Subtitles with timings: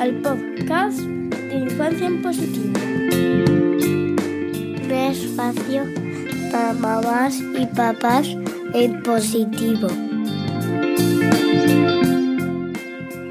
[0.00, 2.72] al podcast de Infancia en Positivo.
[4.82, 5.84] Un espacio
[6.50, 8.26] para mamás y papás
[8.72, 9.88] en positivo.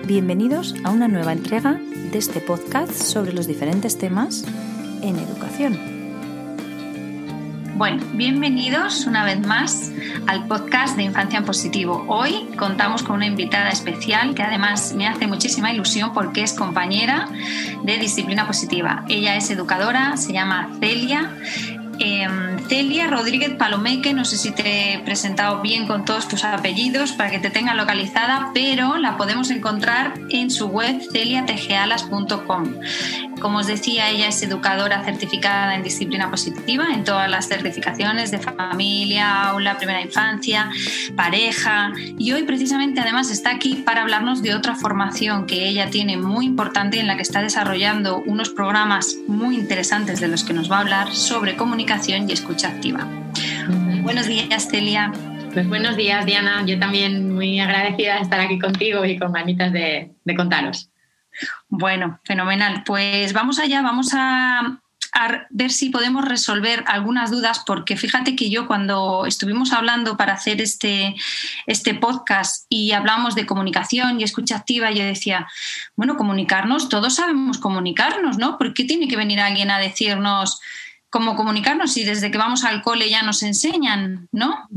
[0.05, 4.45] Bienvenidos a una nueva entrega de este podcast sobre los diferentes temas
[5.01, 5.88] en educación.
[7.79, 9.89] Bueno, bienvenidos una vez más
[10.27, 12.03] al podcast de Infancia en Positivo.
[12.09, 17.29] Hoy contamos con una invitada especial que además me hace muchísima ilusión porque es compañera
[17.83, 19.05] de disciplina positiva.
[19.07, 21.31] Ella es educadora, se llama Celia
[21.99, 27.11] Em, Celia Rodríguez Palomeque, no sé si te he presentado bien con todos tus apellidos
[27.11, 32.75] para que te tenga localizada, pero la podemos encontrar en su web celiategealas.com.
[33.39, 38.39] Como os decía, ella es educadora certificada en disciplina positiva en todas las certificaciones de
[38.39, 40.69] familia, aula, primera infancia,
[41.15, 46.17] pareja y hoy precisamente además está aquí para hablarnos de otra formación que ella tiene
[46.17, 50.71] muy importante en la que está desarrollando unos programas muy interesantes de los que nos
[50.71, 53.07] va a hablar sobre comunicación y escucha activa.
[54.01, 55.11] Buenos días, Celia.
[55.53, 56.63] Pues buenos días, Diana.
[56.65, 60.89] Yo también muy agradecida de estar aquí contigo y con ganitas de, de contaros.
[61.67, 62.83] Bueno, fenomenal.
[62.85, 64.79] Pues vamos allá, vamos a,
[65.49, 70.61] ver si podemos resolver algunas dudas, porque fíjate que yo cuando estuvimos hablando para hacer
[70.61, 71.15] este,
[71.65, 75.47] este podcast y hablamos de comunicación y escucha activa, yo decía,
[75.95, 78.57] bueno, comunicarnos, todos sabemos comunicarnos, ¿no?
[78.57, 80.61] ¿Por qué tiene que venir alguien a decirnos
[81.09, 84.67] cómo comunicarnos y desde que vamos al cole ya nos enseñan, ¿no?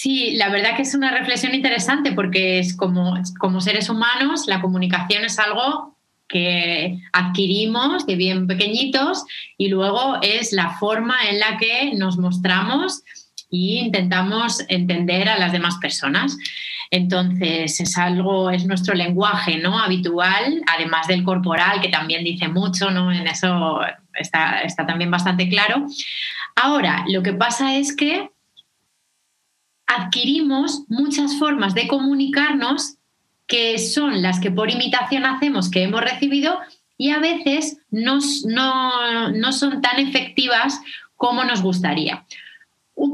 [0.00, 4.60] Sí, la verdad que es una reflexión interesante porque es como, como seres humanos la
[4.60, 9.24] comunicación es algo que adquirimos de bien pequeñitos
[9.56, 13.02] y luego es la forma en la que nos mostramos
[13.50, 16.38] e intentamos entender a las demás personas.
[16.92, 19.80] Entonces es algo, es nuestro lenguaje ¿no?
[19.80, 23.10] habitual, además del corporal, que también dice mucho, ¿no?
[23.10, 23.80] En eso
[24.14, 25.86] está, está también bastante claro.
[26.54, 28.30] Ahora, lo que pasa es que
[29.88, 32.94] adquirimos muchas formas de comunicarnos
[33.46, 36.58] que son las que por imitación hacemos, que hemos recibido,
[36.96, 38.18] y a veces no,
[39.30, 40.80] no son tan efectivas
[41.16, 42.24] como nos gustaría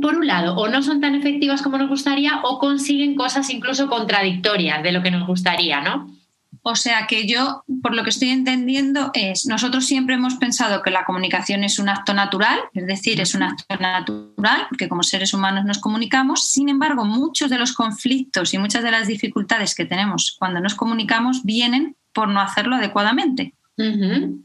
[0.01, 3.89] por un lado, o no son tan efectivas como nos gustaría o consiguen cosas incluso
[3.89, 6.14] contradictorias de lo que nos gustaría, ¿no?
[6.63, 10.91] O sea que yo, por lo que estoy entendiendo, es, nosotros siempre hemos pensado que
[10.91, 15.35] la comunicación es un acto natural, es decir, es un acto natural, porque como seres
[15.35, 19.85] humanos nos comunicamos, sin embargo, muchos de los conflictos y muchas de las dificultades que
[19.85, 23.55] tenemos cuando nos comunicamos vienen por no hacerlo adecuadamente.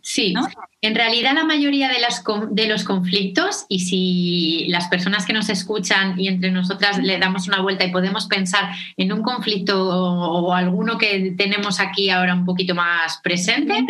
[0.02, 0.34] Sí,
[0.82, 5.50] en realidad la mayoría de, las, de, los conflictos, y si las personas que nos
[5.50, 10.54] escuchan y entre nosotras le damos una vuelta y podemos pensar en un conflicto o,
[10.54, 13.86] alguno que tenemos aquí ahora un poquito más presente,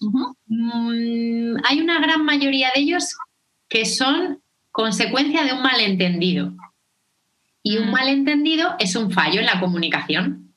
[0.00, 3.14] mm, hay una gran mayoría de ellos
[3.68, 6.54] que son consecuencia de un malentendido.
[7.62, 7.92] Y un mm.
[7.92, 10.47] malentendido es un fallo en la comunicación.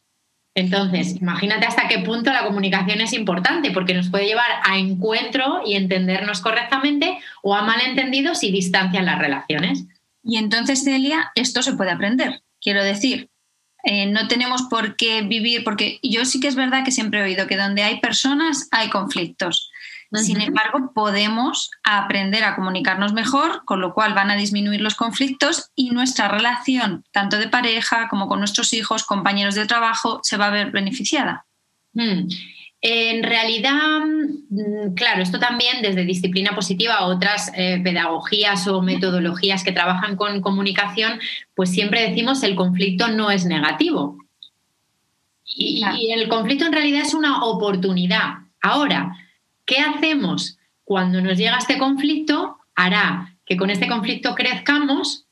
[0.53, 5.62] Entonces, imagínate hasta qué punto la comunicación es importante, porque nos puede llevar a encuentro
[5.66, 9.85] y entendernos correctamente o a malentendidos y distancian las relaciones.
[10.23, 12.41] Y entonces, Celia, esto se puede aprender.
[12.59, 13.29] Quiero decir,
[13.84, 17.23] eh, no tenemos por qué vivir, porque yo sí que es verdad que siempre he
[17.23, 19.72] oído que donde hay personas hay conflictos.
[20.13, 25.72] Sin embargo, podemos aprender a comunicarnos mejor, con lo cual van a disminuir los conflictos
[25.73, 30.47] y nuestra relación, tanto de pareja como con nuestros hijos, compañeros de trabajo, se va
[30.47, 31.45] a ver beneficiada.
[31.94, 32.27] Mm.
[32.81, 34.01] En realidad,
[34.49, 40.41] mm, claro, esto también desde disciplina positiva, otras eh, pedagogías o metodologías que trabajan con
[40.41, 41.22] comunicación,
[41.55, 44.17] pues siempre decimos el conflicto no es negativo.
[45.53, 48.35] y el conflicto en realidad es una oportunidad.
[48.61, 49.13] Ahora,
[49.71, 52.57] ¿Qué hacemos cuando nos llega este conflicto?
[52.75, 55.27] Hará que con este conflicto crezcamos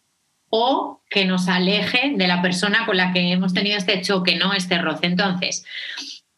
[0.50, 4.53] o que nos aleje de la persona con la que hemos tenido este choque, ¿no?
[4.53, 5.08] Este roce.
[5.08, 5.66] Entonces,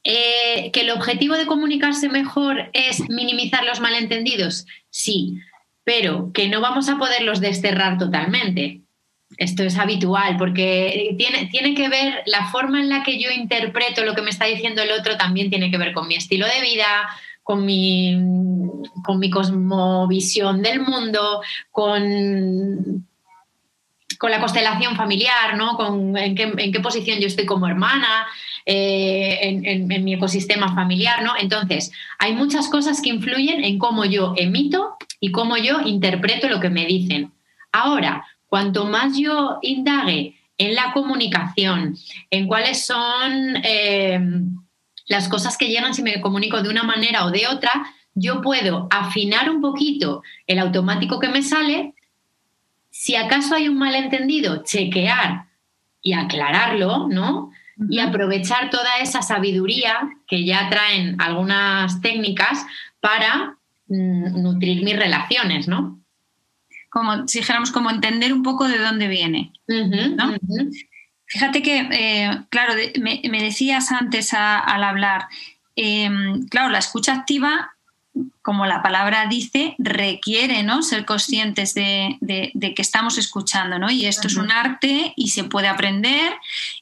[0.03, 4.65] eh, ¿que el objetivo de comunicarse mejor es minimizar los malentendidos?
[4.89, 5.37] Sí,
[5.83, 8.81] pero que no vamos a poderlos desterrar totalmente.
[9.37, 14.03] Esto es habitual porque tiene, tiene que ver, la forma en la que yo interpreto
[14.03, 16.61] lo que me está diciendo el otro también tiene que ver con mi estilo de
[16.61, 17.07] vida,
[17.43, 18.17] con mi,
[19.03, 21.41] con mi cosmovisión del mundo,
[21.71, 23.07] con,
[24.17, 25.75] con la constelación familiar, ¿no?
[25.75, 28.27] Con en, qué, posición yo estoy como hermana,
[28.65, 31.33] eh, en, en, mi ecosistema familiar, ¿no?
[31.39, 36.59] Entonces, hay muchas cosas que influyen en cómo yo emito y cómo yo interpreto lo
[36.59, 37.31] que me dicen.
[37.71, 41.97] Ahora, cuanto más yo indague en la comunicación,
[42.29, 43.57] en cuáles son...
[43.63, 44.19] Eh,
[45.11, 47.71] las cosas que llegan, si me comunico de una manera o de otra,
[48.15, 51.93] yo puedo afinar un poquito el automático que me sale.
[52.89, 55.47] Si acaso hay un malentendido, chequear
[56.01, 57.51] y aclararlo, ¿no?
[57.89, 62.65] Y aprovechar toda esa sabiduría que ya traen algunas técnicas
[63.01, 63.57] para
[63.87, 65.99] mm, nutrir mis relaciones, ¿no?
[66.89, 69.51] Como si dijéramos, como entender un poco de dónde viene.
[69.67, 70.35] ¿no?
[71.31, 75.29] Fíjate que, eh, claro, me, decías antes al hablar,
[75.77, 77.71] em, claro, la escucha activa,
[78.41, 80.83] como la palabra dice, requiere ¿no?
[80.83, 82.17] ser conscientes de,
[82.75, 83.89] que estamos escuchando, ¿no?
[83.89, 86.33] Y esto es un arte y se puede aprender.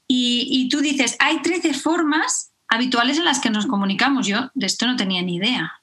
[0.08, 4.28] Y, y tú dices, hay 13 formas habituales en las que nos comunicamos.
[4.28, 5.74] Yo de esto no tenía ni idea.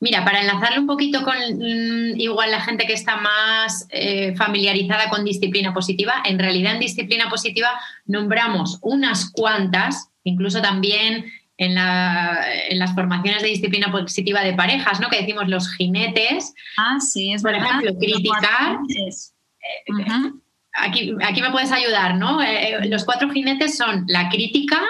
[0.00, 5.08] Mira, para enlazarlo un poquito con mm, igual la gente que está más eh, familiarizada
[5.08, 7.68] con disciplina positiva, en realidad en disciplina positiva
[8.04, 11.26] nombramos unas cuantas, incluso también
[11.58, 15.08] en, las formaciones de disciplina positiva de parejas, ¿no?
[15.08, 16.54] Que decimos los jinetes.
[16.76, 18.78] Ah, sí, es Por ejemplo, criticar.
[18.88, 20.32] Eh,
[20.72, 22.42] aquí, aquí me puedes ayudar, ¿no?
[22.42, 24.80] Eh, los cuatro jinetes son la crítica,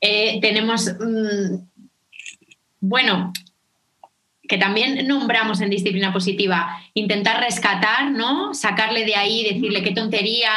[0.00, 1.56] eh, tenemos, mm,
[2.80, 3.32] bueno,
[4.46, 8.52] que también nombramos en disciplina positiva, intentar rescatar, ¿no?
[8.52, 10.50] Sacarle de ahí, decirle qué tontería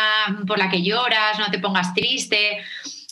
[0.45, 2.57] por la que lloras, no te pongas triste.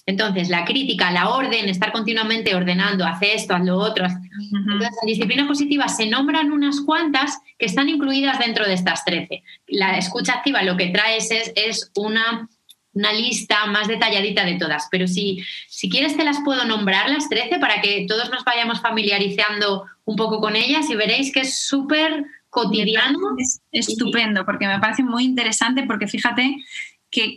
[0.06, 4.06] Entonces, la crítica, la orden, estar continuamente ordenando, haz esto, haz lo otro.
[4.06, 9.44] Entonces, en disciplina positiva se nombran unas cuantas que están incluidas dentro de estas 13.
[9.68, 12.50] La escucha activa lo que trae es, es una
[12.96, 17.30] una lista más detalladita de todas, pero si, si quieres te las puedo nombrar las
[17.30, 21.60] 13 para que todos nos vayamos familiarizando un poco con ellas y veréis que es
[21.60, 23.20] súper cotidiano.
[23.38, 26.56] Es estupendo, porque me parece muy interesante, porque fíjate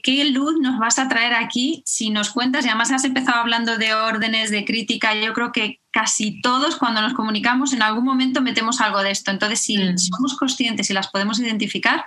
[0.03, 2.65] ¿qué, luz nos vas a traer aquí si nos cuentas?
[2.65, 5.15] Y además has empezado hablando de órdenes, de crítica.
[5.15, 9.33] Yo creo que casi todos cuando nos comunicamos en algún momento metemos algo de esto.
[9.33, 9.99] Entonces, si mm.
[9.99, 12.05] somos conscientes y las podemos identificar,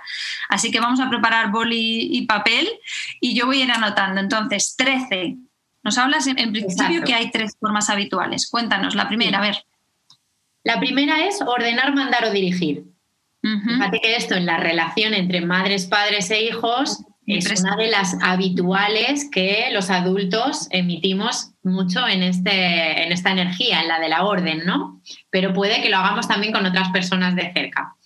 [0.48, 2.70] así que vamos a preparar boli y papel
[3.20, 4.18] y yo voy a ir anotando.
[4.18, 5.36] Entonces, 13.
[5.82, 8.48] Nos hablas en, principio que hay tres formas habituales.
[8.50, 9.62] Cuéntanos, la primera, a ver.
[10.64, 12.84] La primera es ordenar, mandar o dirigir.
[13.42, 18.16] Fíjate que esto en la relación entre madres, padres e hijos es una de las
[18.20, 24.24] habituales que los adultos emitimos mucho en, este, en esta energía, en la de la
[24.24, 25.00] orden, ¿no?
[25.30, 27.96] Pero puede que lo hagamos también con otras personas de cerca.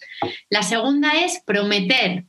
[0.50, 2.24] La segunda es prometer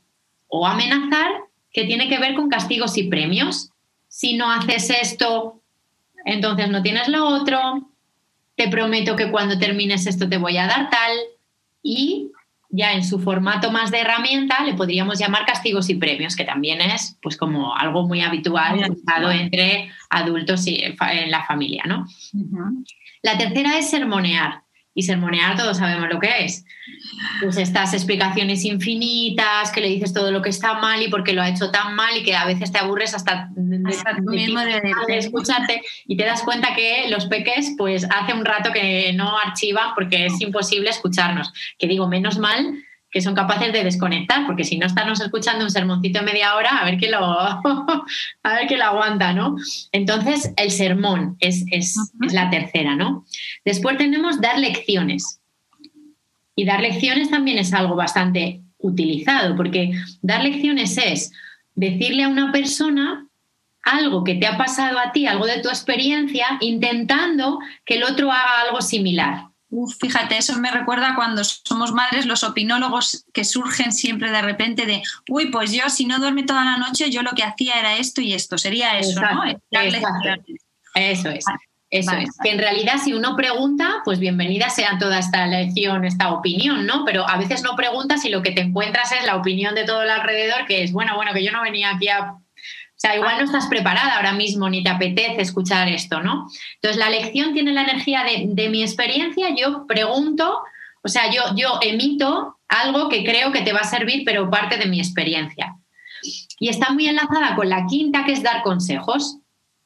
[0.46, 1.30] o amenazar,
[1.70, 3.70] que tiene que ver con castigos y premios.
[4.08, 5.62] Si no haces esto,
[6.24, 7.90] entonces no tienes lo otro.
[8.56, 11.12] Te prometo que cuando termines esto te voy a dar tal.
[11.82, 12.32] Y
[12.70, 16.80] ya en su formato más de herramienta le podríamos llamar castigos y premios, que también
[16.80, 22.06] es pues como algo muy habitual usado entre adultos y en la familia, ¿no?
[23.22, 24.62] La tercera es sermonear.
[24.98, 26.64] Y sermonear todos sabemos lo que es.
[27.40, 31.34] Pues estas explicaciones infinitas, que le dices todo lo que está mal y por qué
[31.34, 36.16] lo ha hecho tan mal y que a veces te aburres hasta, de, escucharte y
[36.16, 40.40] te das cuenta que los peques pues hace un rato que no archivan porque es
[40.40, 41.52] imposible escucharnos.
[41.78, 42.74] Que digo, menos mal
[43.10, 46.78] que son capaces de desconectar, porque si no estamos escuchando un sermoncito de media hora,
[46.78, 47.18] a ver qué lo,
[48.42, 49.56] a ver qué lo aguanta, ¿no?
[49.92, 53.24] Entonces, el sermón es, es, es la tercera, ¿no?
[53.64, 55.40] Después tenemos dar lecciones.
[56.54, 61.32] Y dar lecciones también es algo bastante utilizado, porque dar lecciones es
[61.74, 63.26] decirle a una persona
[63.82, 68.30] algo que te ha pasado a ti, algo de tu experiencia, intentando que el otro
[68.30, 69.47] haga algo similar
[70.00, 75.02] fíjate, eso me recuerda cuando somos madres, los opinólogos que surgen siempre de repente de,
[75.28, 78.20] uy, pues yo si no duerme toda la noche, yo lo que hacía era esto
[78.20, 79.44] y esto, sería eso, ¿no?
[80.94, 81.44] Eso es.
[81.90, 86.34] Eso es, que en realidad si uno pregunta, pues bienvenida sea toda esta lección, esta
[86.34, 87.06] opinión, ¿no?
[87.06, 90.02] Pero a veces no preguntas y lo que te encuentras es la opinión de todo
[90.02, 92.34] el alrededor, que es, bueno, bueno, que yo no venía aquí a
[92.98, 96.48] o sea, igual no estás preparada ahora mismo ni te apetece escuchar esto, ¿no?
[96.74, 100.58] Entonces, la lección tiene la energía de, mi experiencia, yo pregunto,
[101.02, 104.78] o sea, yo, yo emito algo que creo que te va a servir, pero parte
[104.78, 105.76] de mi experiencia.
[106.58, 109.38] Y está muy enlazada con la quinta, que es dar consejos.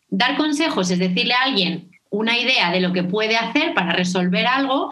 [0.09, 4.47] Dar consejos es decirle a alguien una idea de lo que puede hacer para resolver
[4.47, 4.91] algo,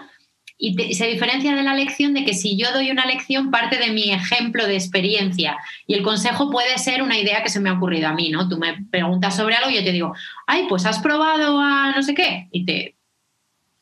[0.61, 3.93] y se diferencia de la lección de que si yo doy una lección parte de
[3.93, 7.73] mi ejemplo de experiencia y el consejo puede ser una idea que se me ha
[7.73, 8.47] ocurrido a mí, ¿no?
[8.47, 10.15] Tú me preguntas sobre algo y yo te digo,
[10.47, 12.97] ay, pues has probado a no sé qué y te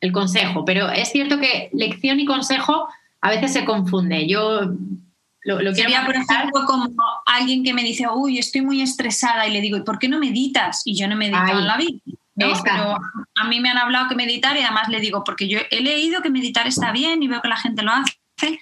[0.00, 2.88] el consejo, pero es cierto que lección y consejo
[3.20, 4.28] a veces se confunde.
[4.28, 4.60] Yo
[5.42, 6.94] lo, lo Sería, por ejemplo, como
[7.26, 10.20] alguien que me dice, uy, estoy muy estresada y le digo, ¿y por qué no
[10.20, 10.82] meditas?
[10.84, 11.98] Y yo no medito en la vida.
[12.38, 12.52] ¿No?
[12.62, 12.98] Pero
[13.34, 16.22] a mí me han hablado que meditar y además le digo, porque yo he leído
[16.22, 18.58] que meditar está bien y veo que la gente lo hace.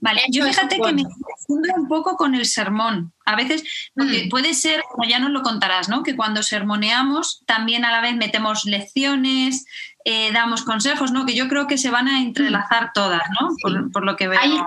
[0.00, 3.12] Vale, yo fíjate que me confundo un poco con el sermón.
[3.26, 3.62] A veces,
[3.94, 4.28] porque mm.
[4.30, 6.02] puede ser, como ya nos lo contarás, ¿no?
[6.02, 9.66] Que cuando sermoneamos también a la vez metemos lecciones,
[10.04, 11.26] eh, damos consejos, ¿no?
[11.26, 13.50] Que yo creo que se van a entrelazar todas, ¿no?
[13.92, 14.40] Por, lo que veo.
[14.40, 14.62] Eh,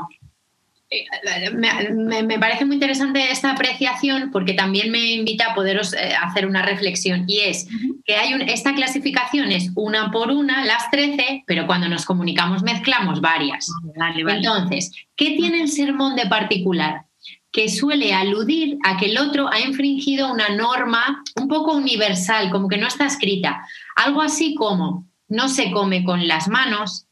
[1.54, 6.64] me, parece muy interesante esta apreciación porque también me invita a poderos eh, hacer una
[6.64, 7.68] reflexión y es
[8.06, 13.22] que hay esta clasificación es una por una, las 13, pero cuando nos comunicamos mezclamos
[13.22, 13.68] varias.
[14.28, 17.06] Entonces, ¿qué tiene el sermón de particular?
[17.54, 22.68] que suele aludir a que el otro ha infringido una norma un poco universal, como
[22.68, 23.64] que no está escrita.
[23.96, 27.06] Algo así como no se come con las manos,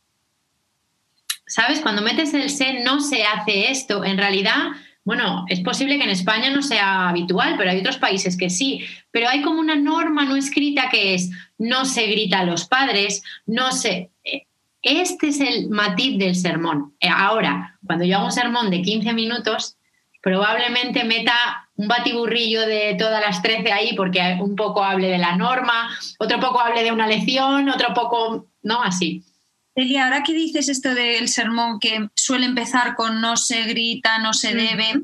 [1.51, 1.81] ¿sabes?
[1.81, 4.05] Cuando metes el se no se hace esto.
[4.05, 4.71] En realidad,
[5.03, 8.85] bueno, es posible que en España no sea habitual, pero hay otros países que sí.
[9.11, 13.21] Pero hay como una norma no escrita que es no se grita a los padres,
[13.45, 14.11] no se...
[14.23, 14.47] Eh,
[14.81, 16.95] este es el matiz del sermón.
[17.01, 19.75] Eh, ahora, cuando yo hago un sermón de 15 minutos,
[20.21, 25.35] probablemente meta un batiburrillo de todas las 13 ahí porque un poco hable de la
[25.35, 28.81] norma, otro poco hable de una lección, otro poco, ¿no?
[28.81, 29.25] Así.
[29.73, 34.33] Celia, ahora que dices esto del sermón que suele empezar con no se grita, no
[34.33, 35.01] se debe,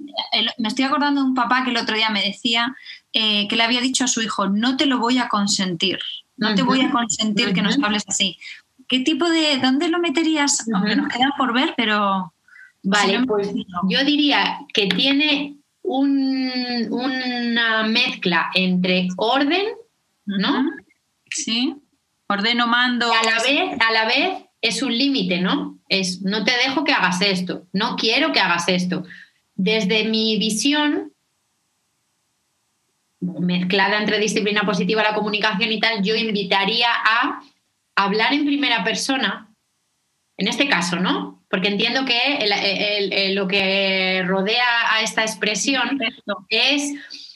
[0.58, 2.76] me estoy acordando de un papá que el otro día me decía
[3.14, 6.00] eh, que le había dicho a su hijo, no te lo voy a consentir,
[6.36, 8.38] no te voy a consentir que nos hables así.
[8.90, 10.66] ¿Qué tipo de, dónde lo meterías?
[10.74, 12.34] Aunque nos queda por ver, pero...
[12.84, 13.50] Vale, pues
[13.90, 19.66] yo diría que tiene una mezcla entre orden,
[20.26, 20.70] ¿no?
[21.30, 21.76] Sí,
[22.28, 23.12] ordeno, mando.
[23.12, 25.80] Y a la vez, a la vez es un límite, ¿no?
[25.90, 29.04] Es no te dejo que hagas esto, no quiero que hagas esto.
[29.56, 31.14] Desde mi visión,
[33.20, 37.42] mezclada entre disciplina positiva, la comunicación y tal, yo invitaría a
[37.96, 39.54] hablar en primera persona,
[40.38, 41.44] en este caso, ¿no?
[41.50, 46.00] Porque entiendo que lo que rodea a esta expresión
[46.50, 46.94] es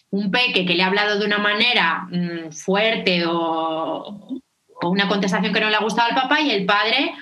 [0.09, 4.40] un peque que le ha hablado de una manera mm, fuerte o,
[4.81, 7.13] o una contestación que no le ha gustado al papá y el padre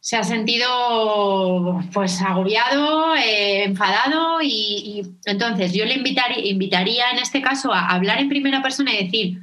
[0.00, 7.42] se ha sentido pues agobiado, eh, enfadado y, entonces yo le invitaría, invitaría en este
[7.42, 9.40] caso a hablar en primera persona y decir,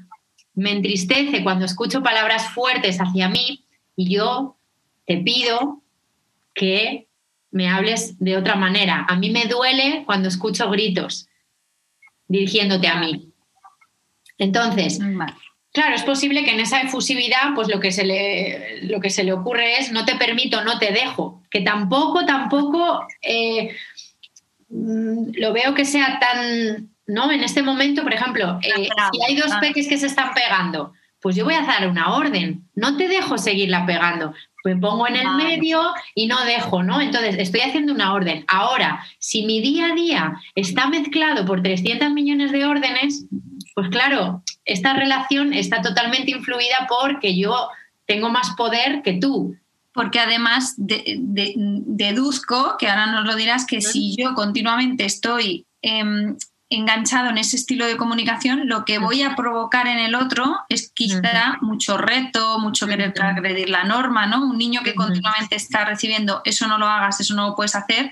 [0.54, 4.56] me entristece cuando escucho palabras fuertes hacia mí y yo
[5.06, 5.82] te pido
[6.54, 7.08] que
[7.52, 9.06] me hables de otra manera.
[9.10, 11.28] A mí me duele cuando escucho gritos
[12.28, 13.34] dirigiéndote a mí.
[14.38, 15.00] Entonces,
[15.74, 19.24] Claro, es posible que en esa efusividad, pues lo que, se le, lo que se
[19.24, 23.76] le ocurre es no te permito, no te dejo, que tampoco, tampoco eh,
[24.70, 27.32] mm, lo veo que sea tan, ¿no?
[27.32, 31.36] En este momento, por ejemplo, eh, si hay dos peques que se están pegando, pues
[31.36, 35.30] yo voy a dar una orden, no te dejo seguirla pegando, me pongo en el
[35.36, 35.82] medio
[36.14, 37.02] y no dejo, ¿no?
[37.02, 38.46] Entonces, estoy haciendo una orden.
[38.48, 43.26] Ahora, si mi día a día está mezclado por 300 millones de órdenes,
[43.74, 47.70] pues claro, esta relación está totalmente influida porque yo
[48.06, 49.56] tengo más poder que tú.
[49.94, 56.36] Porque además deduzco, que ahora nos lo dirás, que si yo continuamente estoy em,
[56.70, 60.90] enganchado en ese estilo de comunicación, lo que voy a provocar en el otro es
[60.90, 64.44] quizá mucho reto, mucho querer agredir la norma, ¿no?
[64.44, 68.12] Un niño que continuamente está recibiendo eso no lo hagas, eso no lo puedes hacer,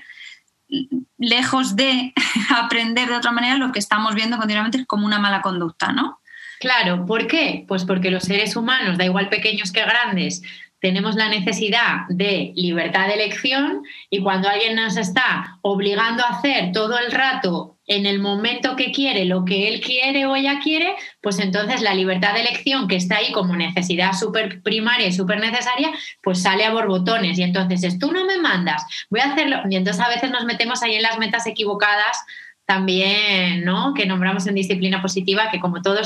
[1.18, 2.12] lejos de
[2.56, 6.20] aprender de otra manera, lo que estamos viendo continuamente es como una mala conducta, ¿no?
[6.62, 7.64] Claro, ¿por qué?
[7.66, 10.42] Pues porque los seres humanos, da igual pequeños que grandes,
[10.78, 16.70] tenemos la necesidad de libertad de elección y cuando alguien nos está obligando a hacer
[16.70, 20.94] todo el rato en el momento que quiere lo que él quiere o ella quiere,
[21.20, 25.40] pues entonces la libertad de elección que está ahí como necesidad súper primaria y súper
[25.40, 25.90] necesaria,
[26.22, 29.74] pues sale a borbotones y entonces es tú no me mandas, voy a hacerlo y
[29.74, 32.24] entonces a veces nos metemos ahí en las metas equivocadas
[32.72, 33.92] también, ¿no?
[33.94, 36.00] Que nombramos en disciplina positiva, que como todo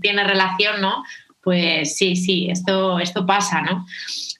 [0.00, 1.04] tiene relación, ¿no?
[1.42, 3.86] pues sí, sí, esto, esto pasa, ¿no?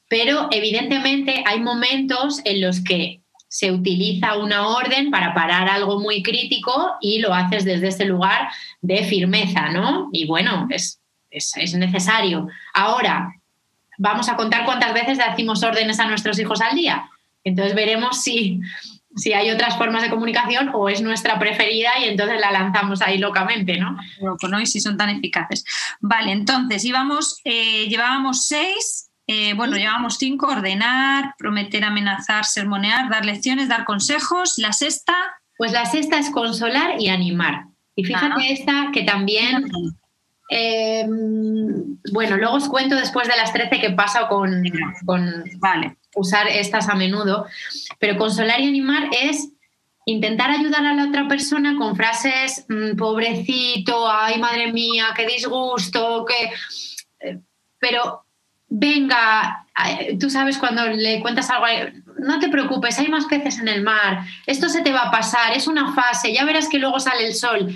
[0.09, 6.23] Pero evidentemente hay momentos en los que se utiliza una orden para parar algo muy
[6.23, 8.49] crítico y lo haces desde ese lugar
[8.81, 10.09] de firmeza, ¿no?
[10.13, 11.01] Y bueno, es,
[11.31, 12.49] es, necesario.
[12.75, 13.35] Ahora,
[13.99, 17.09] vamos a contar cuántas veces decimos órdenes a nuestros hijos al día.
[17.43, 18.61] Entonces veremos si,
[19.17, 23.19] si hay otras formas de comunicación o es nuestra preferida y entonces la lanzamos ahí
[23.19, 23.97] locamente, ¿no?
[24.49, 24.61] ¿no?
[24.61, 25.65] Y si son tan eficaces.
[26.01, 33.25] Vale, entonces íbamos, eh, llevábamos seis, eh, bueno, llevábamos cinco, ordenar, prometer, amenazar, sermonear, dar
[33.25, 34.59] lecciones, dar consejos.
[34.59, 35.15] La sexta.
[35.57, 37.67] Pues la sexta es consolar y animar.
[37.95, 39.71] Y fíjate esta que también
[40.53, 41.07] Eh,
[42.13, 44.65] bueno, luego os cuento después de las 13 qué pasa con,
[45.07, 45.97] con Vale.
[46.15, 47.47] Usar estas a menudo,
[47.99, 49.51] pero consolar y animar es
[50.07, 56.25] intentar ayudar a la otra persona con frases mm, pobrecito, ay madre mía, qué disgusto,
[56.25, 56.51] que
[57.29, 57.39] eh,
[57.79, 58.25] pero
[58.69, 59.67] venga,
[60.19, 61.67] tú sabes cuando le cuentas algo,
[62.19, 65.57] no te preocupes, hay más peces en el mar, esto se te va a pasar,
[65.57, 67.75] es una fase, ya verás que luego sale el sol.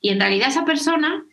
[0.00, 1.24] Y en realidad esa persona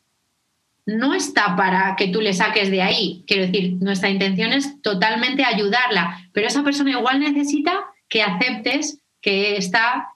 [0.88, 3.24] no está para que tú le saques de ahí.
[3.28, 9.58] Quiero decir, nuestra intención es totalmente ayudarla, pero esa persona igual necesita que aceptes que
[9.58, 10.08] está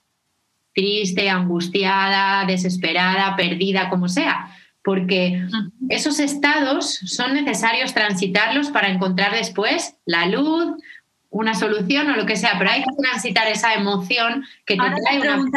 [0.74, 5.44] triste, angustiada, desesperada, perdida, como sea, porque
[5.90, 10.82] esos estados son necesarios transitarlos para encontrar después la luz,
[11.30, 14.96] una solución o lo que sea, pero hay que transitar esa emoción que te Ahora
[15.04, 15.52] trae te una...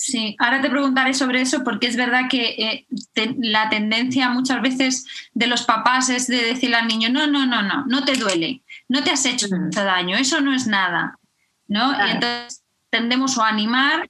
[0.00, 4.60] sí, ahora te preguntaré sobre eso porque es verdad que eh, te- la tendencia muchas
[4.62, 8.14] veces de los papás es de decirle al niño, no, no, no, no, no te
[8.16, 9.64] duele, no te has hecho Mm.
[9.64, 11.18] mucho daño, eso no es nada,
[11.68, 11.90] ¿no?
[11.94, 12.06] Claro.
[12.08, 14.08] Y entonces tendemos o a animar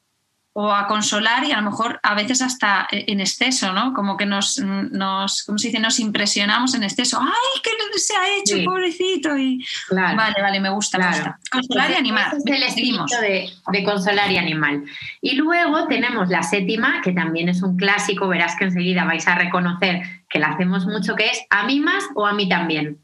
[0.63, 3.95] o a consolar y a lo mejor a veces hasta eh, en exceso, ¿no?
[3.95, 5.81] Como que nos, nos ¿cómo se dice?
[5.81, 7.19] Nos impresionamos en exceso.
[7.21, 8.65] ¡Ay, qué se ha hecho, Sí.
[8.65, 9.37] pobrecito!
[9.37, 9.65] Y...
[9.89, 10.17] Claro.
[10.17, 11.17] Vale, vale, me gusta, me Claro.
[11.17, 11.39] gusta.
[11.51, 12.29] Consolar y animar.
[12.35, 13.13] ese es el Seguimos.
[13.13, 14.85] espíritu de, de consolar y animal.
[15.21, 19.35] Y luego tenemos la séptima, que también es un clásico, verás que enseguida vais a
[19.35, 22.99] reconocer que la hacemos mucho, que es a mí más o a mí también.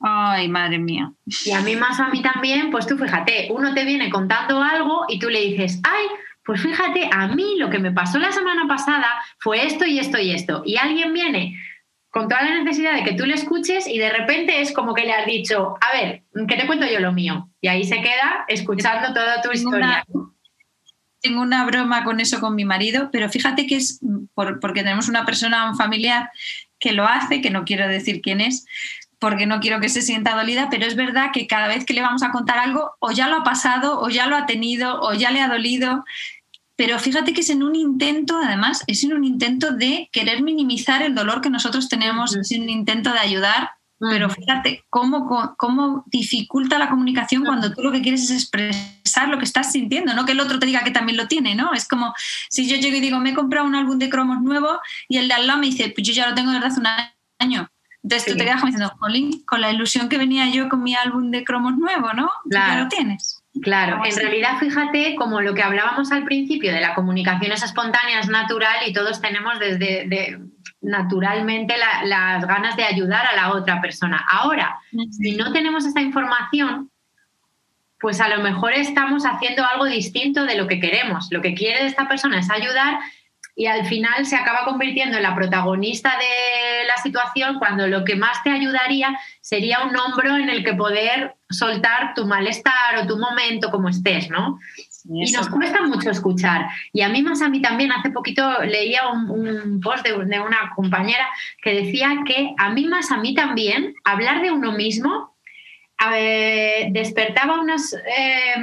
[0.00, 1.12] Ay, madre mía.
[1.44, 5.04] Y a mí más a mí también, pues tú fíjate, uno te viene contando algo
[5.08, 6.06] y tú le dices, ay,
[6.44, 10.18] pues fíjate, a mí lo que me pasó la semana pasada fue esto y esto
[10.18, 10.62] y esto.
[10.64, 11.54] Y alguien viene
[12.08, 15.04] con toda la necesidad de que tú le escuches y de repente es como que
[15.04, 17.50] le has dicho, a ver, que te cuento yo lo mío.
[17.60, 20.02] Y ahí se queda escuchando toda tu historia.
[20.08, 20.30] una-
[21.22, 24.00] Tengo una broma con eso con mi marido, pero fíjate que es
[24.34, 26.30] por- porque tenemos una persona, un familiar
[26.78, 28.64] que lo hace, que no quiero decir quién es,
[29.20, 32.00] porque no quiero que se sienta dolida, pero es verdad que cada vez que le
[32.00, 35.12] vamos a contar algo, o ya lo ha pasado, o ya lo ha tenido, o
[35.12, 36.04] ya le ha dolido.
[36.74, 41.02] Pero fíjate que es en un intento, además, es en un intento de querer minimizar
[41.02, 46.78] el dolor que nosotros tenemos, es un intento de ayudar, pero fíjate cómo, cómo dificulta
[46.78, 50.32] la comunicación cuando tú lo que quieres es expresar lo que estás sintiendo, no que
[50.32, 51.74] el otro te diga que también lo tiene, ¿no?
[51.74, 52.14] Es como
[52.48, 55.28] si yo llego y digo, me he comprado un álbum de cromos nuevo y el
[55.28, 56.86] de al lado me dice, pues yo ya lo tengo desde hace un
[57.38, 57.70] año.
[58.02, 58.38] Entonces tú Sí.
[58.38, 61.44] te quedas como diciendo, jolín, con la ilusión que venía yo con mi álbum de
[61.44, 62.30] cromos nuevo, ¿no?
[62.44, 62.82] Tú Ya Claro.
[62.84, 63.42] lo tienes.
[63.62, 64.20] Claro, en así.
[64.20, 68.76] realidad fíjate como lo que hablábamos al principio de la comunicación es espontánea, es natural
[68.86, 70.40] y todos tenemos desde de-
[70.80, 74.24] naturalmente la- las ganas de ayudar a la otra persona.
[74.30, 74.78] Ahora,
[75.10, 76.90] si no tenemos esta información,
[78.00, 81.28] pues a lo mejor estamos haciendo algo distinto de lo que queremos.
[81.30, 82.98] Lo que quiere esta persona es ayudar
[83.54, 88.16] y al final se acaba convirtiendo en la protagonista de la situación cuando lo que
[88.16, 93.18] más te ayudaría sería un hombro en el que poder soltar tu malestar o tu
[93.18, 94.58] momento como estés, ¿no?
[95.12, 96.68] Y nos cuesta mucho escuchar.
[96.92, 100.40] Y a mí más a mí también, hace poquito leía un, un post de, de
[100.40, 101.26] una compañera
[101.62, 105.30] que decía que a mí más a mí también, hablar de uno mismo
[106.90, 107.92] despertaba unas...
[107.92, 108.54] eh,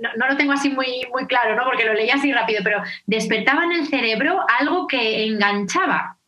[0.00, 1.64] no, no lo tengo así muy, muy claro, ¿no?
[1.64, 6.18] porque lo leía así rápido, pero despertaba en el cerebro algo que enganchaba.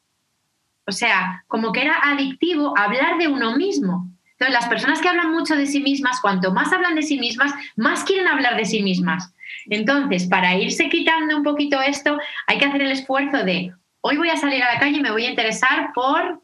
[0.87, 4.09] O sea, como que era adictivo hablar de uno mismo.
[4.33, 7.53] Entonces, las personas que hablan mucho de sí mismas, cuanto más hablan de sí mismas,
[7.77, 9.33] más quieren hablar de sí mismas.
[9.67, 14.29] Entonces, para irse quitando un poquito esto, hay que hacer el esfuerzo de, hoy voy
[14.29, 16.43] a salir a la calle y me voy a interesar por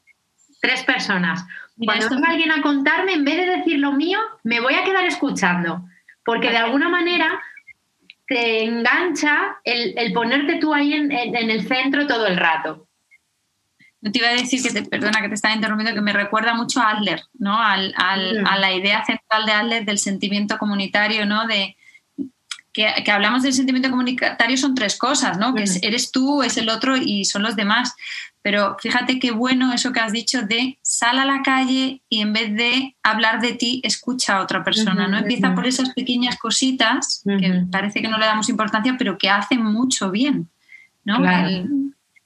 [0.60, 1.44] tres personas.
[1.84, 5.04] Cuando venga alguien a contarme, en vez de decir lo mío, me voy a quedar
[5.04, 5.82] escuchando.
[6.32, 7.40] Porque de alguna manera
[8.26, 12.86] te engancha el, el ponerte tú ahí en, en- en el centro todo el rato.
[14.00, 16.54] No te iba a decir que te, perdona que te estaba interrumpiendo, que me recuerda
[16.54, 17.58] mucho a Adler, ¿no?
[17.60, 18.46] Al- al- Mm.
[18.46, 21.46] A la idea central de Adler del sentimiento comunitario, ¿no?
[21.46, 21.76] De
[22.72, 25.54] que, que hablamos del sentimiento comunitario son tres cosas, ¿no?
[25.54, 27.94] Que es- eres tú, es el otro y son los demás.
[28.42, 32.32] Pero fíjate qué bueno eso que has dicho de sal a la calle y en
[32.32, 35.18] vez de hablar de ti, escucha a otra persona, ¿no?
[35.18, 39.62] Empieza por esas pequeñas cositas que parece que no le damos importancia, pero que hacen
[39.64, 40.48] mucho bien,
[41.04, 41.18] ¿no?
[41.18, 41.48] Claro.
[41.48, 41.68] El-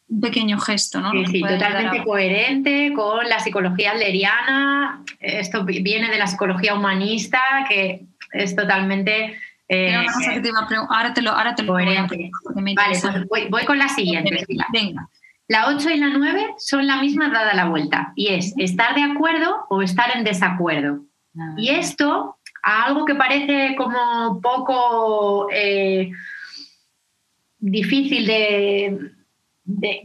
[0.07, 1.11] un pequeño gesto, ¿no?
[1.27, 5.03] Sí, totalmente a- coherente con la psicología adleriana.
[5.19, 9.37] Esto vi- viene de la psicología humanista, que es totalmente
[9.69, 10.97] eh, Era una cosa que te iba a preguntar.
[10.97, 13.89] Ahora te lo, ahora te lo voy a preguntar Vale, pues voy, voy con la
[13.89, 14.45] siguiente.
[14.49, 15.09] Venga, venga.
[15.49, 19.03] La 8 y la 9 son la misma dada la vuelta, y es estar de
[19.03, 21.05] acuerdo o estar en desacuerdo.
[21.57, 26.13] Y esto, a algo que parece como poco eh,
[27.59, 29.11] difícil de,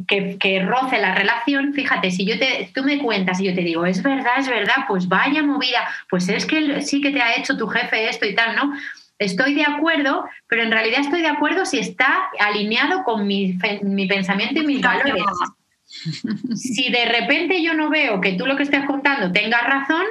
[0.07, 3.85] que, roce la relación, fíjate, si yo te, tú me cuentas y yo te digo,
[3.85, 7.55] es verdad, es verdad, pues vaya movida, pues es que sí que te ha hecho
[7.55, 8.73] tu jefe esto y tal, ¿no?
[9.19, 14.07] Estoy de acuerdo, pero en realidad estoy de acuerdo si está alineado con mi, mi
[14.07, 15.23] pensamiento y mis valores.
[16.53, 20.05] Si de repente yo no veo que tú lo que estás contando tengas razón,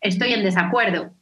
[0.00, 1.12] estoy en desacuerdo.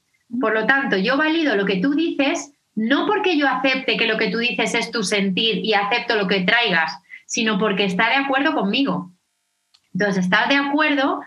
[0.41, 4.17] Por lo tanto, yo valido lo que tú dices, no porque yo acepte que lo
[4.17, 6.97] que tú dices es tu sentir y acepto lo que traigas,
[7.27, 9.11] sino porque está de acuerdo conmigo.
[9.93, 11.21] Entonces, estar de acuerdo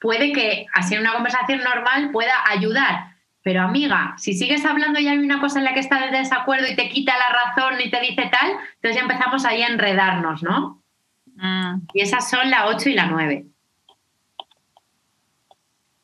[0.00, 3.15] puede que, así en una conversación normal, pueda ayudar.
[3.46, 6.66] Pero amiga, si sigues hablando y hay una cosa en la que estás de desacuerdo
[6.66, 10.42] y te quita la razón y te dice tal, entonces ya empezamos ahí a enredarnos,
[10.42, 10.82] ¿no?
[11.36, 11.82] Mm.
[11.94, 13.46] Y esas son la 8 y la 9.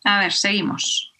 [0.05, 1.12] A ver, seguimos.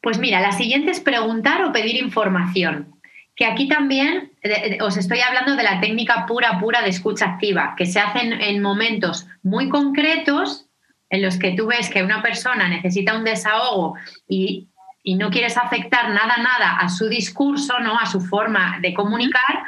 [0.00, 2.94] Pues mira, la siguiente es preguntar o pedir información
[3.36, 4.32] que aquí también
[4.80, 8.62] os estoy hablando de la técnica pura, pura de escucha activa, que se hace en,
[8.62, 10.64] momentos muy concretos
[11.10, 14.68] en los que tú ves que una persona necesita un desahogo y,
[15.04, 17.98] no quieres afectar nada, nada a su discurso, ¿no?
[17.98, 19.62] a su forma de comunicar.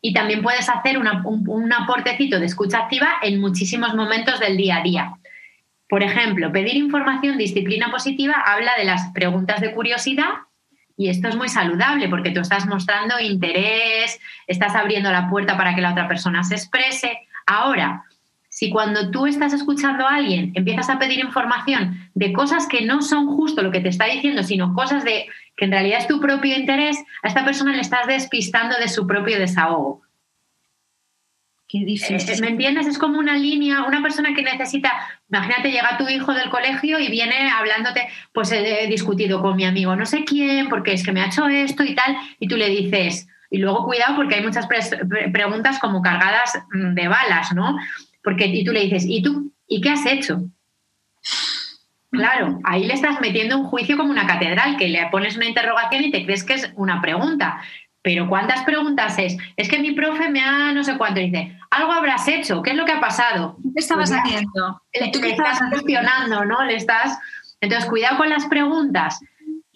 [0.00, 4.76] Y también puedes hacer un, un aportecito de escucha activa en muchísimos momentos del día
[4.76, 5.12] a día.
[5.88, 10.28] Por ejemplo, pedir información, disciplina positiva, habla de las preguntas de curiosidad
[10.98, 15.74] y esto es muy saludable porque tú estás mostrando interés, estás abriendo la puerta para
[15.74, 17.20] que la otra persona se exprese.
[17.46, 18.04] Ahora,
[18.58, 23.02] si cuando tú estás escuchando a alguien empiezas a pedir información de cosas que no
[23.02, 26.20] son justo lo que te está diciendo, sino cosas de que en realidad es tu
[26.20, 30.02] propio interés, a esta persona le estás despistando de su propio desahogo.
[31.68, 32.16] Qué difícil.
[32.16, 32.88] Eh, ¿Me entiendes?
[32.88, 34.90] Es como una línea, una persona que necesita,
[35.30, 39.94] imagínate, llega tu hijo del colegio y viene hablándote, pues he discutido con mi amigo
[39.94, 42.70] no sé quién, porque es que me ha hecho esto y tal, y tú le
[42.70, 44.66] dices, y luego cuidado porque hay muchas
[45.32, 47.78] preguntas como cargadas mm, de balas, ¿no?
[48.22, 49.52] Porque y tú le dices, ¿y tú?
[49.66, 50.42] ¿Y qué has hecho?
[52.10, 56.04] Claro, ahí le estás metiendo un juicio como una catedral, que le pones una interrogación
[56.04, 57.60] y te crees que es una pregunta.
[58.00, 59.36] Pero ¿cuántas preguntas es?
[59.56, 61.20] Es que mi profe me ha no sé cuánto.
[61.20, 63.56] dice, algo habrás hecho, ¿qué es lo que ha pasado?
[63.74, 64.82] ¿Qué estabas pues haciendo?
[64.94, 66.64] Le, ¿Tú estás cuestionando, ¿no?
[66.64, 67.18] Le estás...
[67.60, 69.20] Entonces, cuidado con las preguntas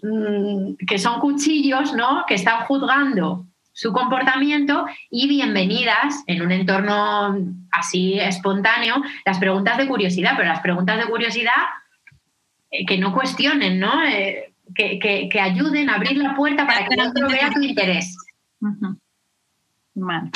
[0.02, 2.24] mm, que son cuchillos, ¿no?
[2.26, 7.36] Que están juzgando su comportamiento y bienvenidas en un entorno
[7.70, 11.52] así espontáneo las preguntas de curiosidad, pero las preguntas de curiosidad
[12.70, 14.04] eh, que no cuestionen, ¿no?
[14.04, 18.16] Eh, que, ayuden a abrir la puerta para que el otro vea tu interés.
[19.94, 20.30] Vale.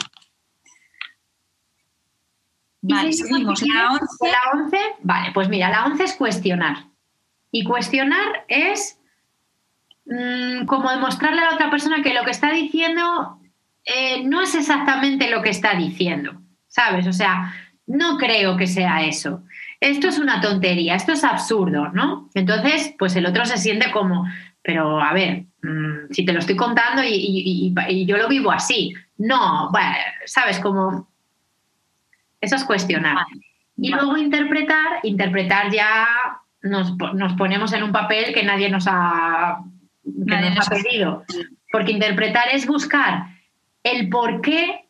[2.82, 3.62] Vale, seguimos.
[3.62, 4.04] La 11.
[4.20, 6.84] La 11, vale, pues mira, la 11 es cuestionar.
[7.50, 8.95] Y cuestionar es
[10.06, 13.40] mm, como demostrarle a la otra persona que lo que está diciendo
[13.84, 17.06] eh, no es exactamente lo que está diciendo, ¿sabes?
[17.06, 17.54] O sea,
[17.86, 19.42] no creo que sea eso
[19.80, 22.30] esto es una tontería, esto es absurdo, ¿no?
[22.34, 24.26] Entonces, pues el otro se siente como,
[24.62, 27.74] pero a ver, mm, si te lo estoy contando y,
[28.06, 31.08] yo lo vivo así, no, bueno, sabes, como
[32.40, 33.26] eso es cuestionar.
[33.76, 36.06] Y luego interpretar, interpretar ya
[36.62, 36.96] nos,
[37.36, 39.58] ponemos en un papel que nadie nos ha,
[40.06, 41.24] nos ha pedido.
[41.70, 43.24] Porque interpretar es buscar
[43.82, 44.86] el por qué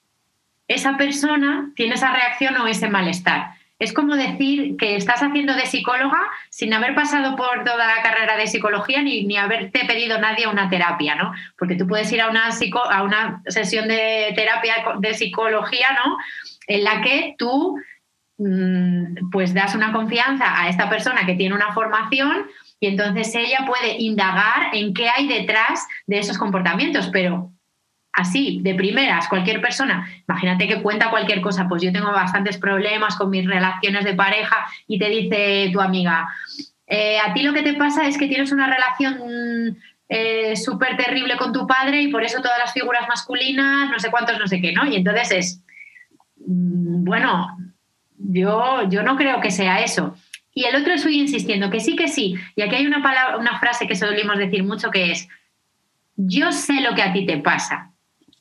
[0.68, 3.56] esa persona tiene esa reacción o ese malestar.
[3.78, 8.36] Es como decir que estás haciendo de psicóloga sin haber pasado por toda la carrera
[8.36, 11.32] de psicología ni, ni haberte pedido nadie una terapia, ¿no?
[11.58, 12.48] Porque tú puedes ir a una,
[12.90, 16.16] a una sesión de terapia de psicología, ¿no?
[16.66, 17.78] En la que tú
[18.38, 22.46] mm, pues das una confianza a esta persona que tiene una formación
[22.80, 27.50] y entonces ella puede indagar en qué hay detrás de esos comportamientos, pero
[28.12, 33.16] así, de primeras, cualquier persona, imagínate que cuenta cualquier cosa, pues yo tengo bastantes problemas
[33.16, 36.28] con mis relaciones de pareja y te dice tu amiga,
[36.86, 39.76] eh, a ti lo que te pasa es que tienes una relación
[40.08, 44.10] eh, súper terrible con tu padre y por eso todas las figuras masculinas, no sé
[44.10, 44.86] cuántos, no sé qué, ¿no?
[44.86, 45.62] Y entonces es,
[46.46, 47.56] mm, bueno,
[48.18, 50.16] yo, yo no creo que sea eso.
[50.56, 52.34] Y el otro estoy insistiendo que sí, que sí.
[52.56, 55.28] Y aquí hay una, palabra, una frase que solemos decir mucho que es,
[56.16, 57.92] yo sé lo que a ti te pasa.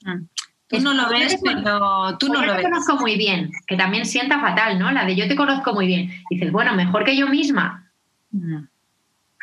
[0.01, 0.23] Mm.
[0.69, 2.51] Tú no lo ves, pero tú no lo ves.
[2.51, 4.93] Yo te conozco muy bien, que también sienta fatal, ¿no?
[4.93, 6.09] La de yo te conozco muy bien.
[6.29, 7.91] dices, bueno, mejor que yo misma.
[8.31, 8.67] No, mm.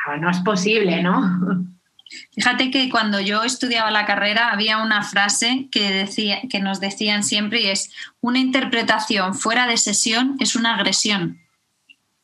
[0.07, 1.21] ah, no es posible, ¿no?
[2.35, 7.23] Fíjate que cuando yo estudiaba la carrera había una frase que, decía, que nos decían
[7.23, 11.42] siempre y es, una interpretación fuera de sesión es una agresión.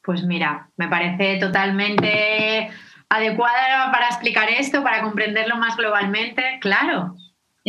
[0.08, 2.70] Pues mira, me parece totalmente
[3.10, 7.14] adecuada para explicar esto, para comprenderlo más globalmente, claro.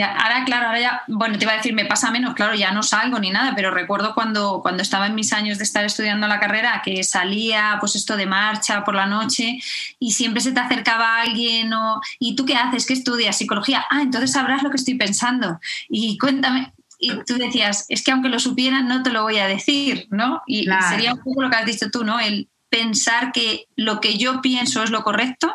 [0.02, 2.82] ahora, claro, ahora ya, bueno, te iba a decir, me pasa menos, claro, ya no
[2.82, 6.40] salgo ni nada, pero recuerdo cuando, cuando estaba en mis años de estar estudiando la
[6.40, 9.60] carrera, que salía, pues esto de marcha por la noche,
[10.00, 12.86] y siempre se te acercaba alguien, o, ¿y tú qué haces?
[12.86, 13.38] ¿Qué estudias?
[13.38, 13.86] Psicología.
[13.90, 15.60] Ah, entonces sabrás lo que estoy pensando.
[15.90, 19.48] Y cuéntame, y tú decías, es que aunque lo supieran, no te lo voy a
[19.48, 20.42] decir, ¿no?
[20.46, 22.20] Y sería un poco lo que has dicho tú, ¿no?
[22.20, 25.52] El pensar que lo que yo pienso es lo correcto,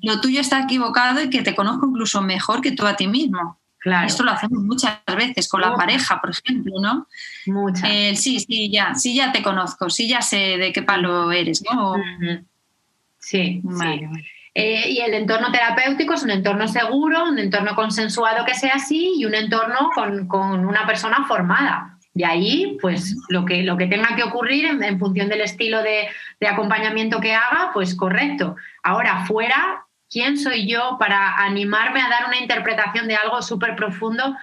[0.00, 3.58] lo tuyo está equivocado y que te conozco incluso mejor que tú a ti mismo.
[3.80, 4.06] Claro.
[4.06, 7.06] Esto lo hacemos muchas veces con la pareja, por ejemplo, ¿no?
[7.46, 7.88] Muchas.
[8.20, 11.94] sí, sí, ya, sí, ya te conozco, sí, ya sé de qué palo eres, ¿no?
[13.18, 14.00] Sí, sí.
[14.60, 19.12] Eh, y el entorno terapéutico es un entorno seguro, un entorno consensuado que sea así
[19.16, 21.96] y un entorno con, con una persona formada.
[22.12, 26.08] De ahí, pues lo que, lo que tenga que ocurrir en, función del estilo de,
[26.40, 28.56] de, acompañamiento que haga, pues correcto.
[28.82, 34.36] Ahora, fuera, ¿quién soy yo para animarme a dar una interpretación de algo súper profundo?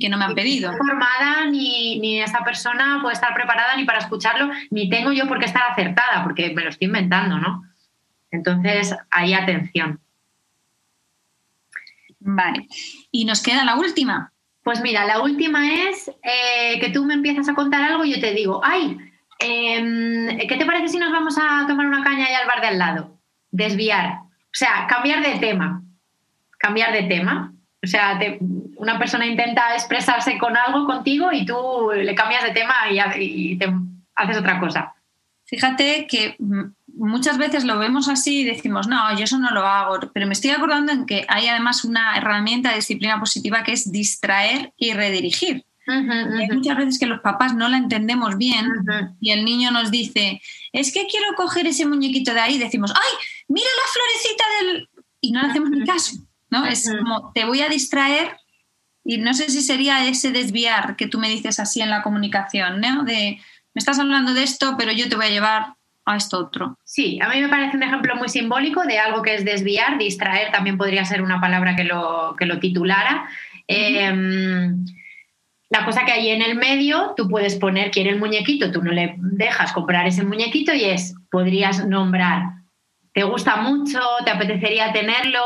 [0.00, 0.72] que no me han pedido.
[0.72, 5.28] No formada, ni, ni, esa persona puede estar preparada ni para escucharlo, ni tengo yo
[5.28, 7.62] por qué estar acertada, porque me lo estoy inventando, ¿no?
[8.34, 10.00] Entonces, hay atención.
[12.18, 12.66] Vale.
[13.12, 14.32] Y nos queda la última.
[14.62, 18.20] Pues mira, la última es eh, que tú me empiezas a contar algo y yo
[18.20, 18.98] te digo, ay,
[19.38, 22.68] em, ¿qué te parece si nos vamos a tomar una caña y al bar de
[22.68, 23.18] al lado?
[23.50, 24.14] Desviar.
[24.14, 25.82] O sea, cambiar de tema.
[26.58, 27.52] Cambiar de tema.
[27.84, 28.18] O sea,
[28.76, 32.74] una persona intenta expresarse con algo contigo y tú le cambias de tema
[33.16, 33.70] y, te
[34.16, 34.94] haces otra cosa.
[35.44, 36.36] Fíjate que
[36.96, 40.32] muchas veces lo vemos así y decimos, no, yo eso no lo hago, pero me
[40.32, 44.92] estoy acordando en que hay además una herramienta de disciplina positiva que es distraer y
[44.92, 45.64] redirigir.
[45.86, 48.66] Hay muchas veces que los papás no la entendemos bien
[49.20, 50.40] y el niño nos dice,
[50.72, 54.88] es que quiero coger ese muñequito de ahí y decimos, ay, mira la florecita del...
[55.20, 56.16] y no le hacemos ni caso,
[56.48, 56.64] ¿no?
[56.64, 58.38] Es como, te voy a distraer
[59.04, 62.80] y no sé si sería ese desviar que tú me dices así en la comunicación,
[62.80, 63.04] ¿no?
[63.04, 63.38] De,
[63.74, 66.78] me estás hablando de esto, pero yo te voy a llevar a esto otro.
[66.84, 70.52] Sí, a mí me parece un ejemplo muy simbólico de algo que es desviar, distraer
[70.52, 73.28] también podría ser una palabra que lo, que lo titulara.
[73.66, 74.84] Em,
[75.70, 78.92] la cosa que hay en el medio, tú puedes poner, quiere el muñequito, tú no
[78.92, 82.42] le dejas comprar ese muñequito y es, podrías nombrar,
[83.12, 85.40] te gusta mucho, te apetecería tenerlo,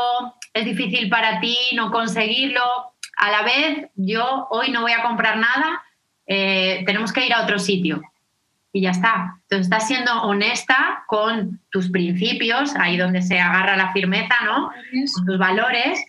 [0.53, 2.61] es difícil para ti no conseguirlo,
[3.15, 5.83] a la vez yo hoy no voy a comprar nada,
[6.27, 8.01] eh, tenemos que ir a otro sitio
[8.71, 9.35] y ya está.
[9.43, 14.69] Entonces estás siendo honesta con tus principios, ahí donde se agarra la firmeza, ¿no?
[15.15, 16.03] Con tus valores.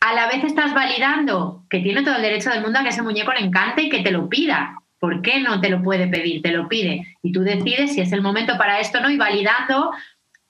[0.00, 3.02] A la vez estás validando que tiene todo el derecho del mundo a que ese
[3.02, 4.78] muñeco le encante y que te lo pida.
[4.98, 6.42] ¿Por qué no te lo puede pedir?
[6.42, 7.16] Te lo pide.
[7.22, 9.92] Y tú decides si es el momento para esto no y validando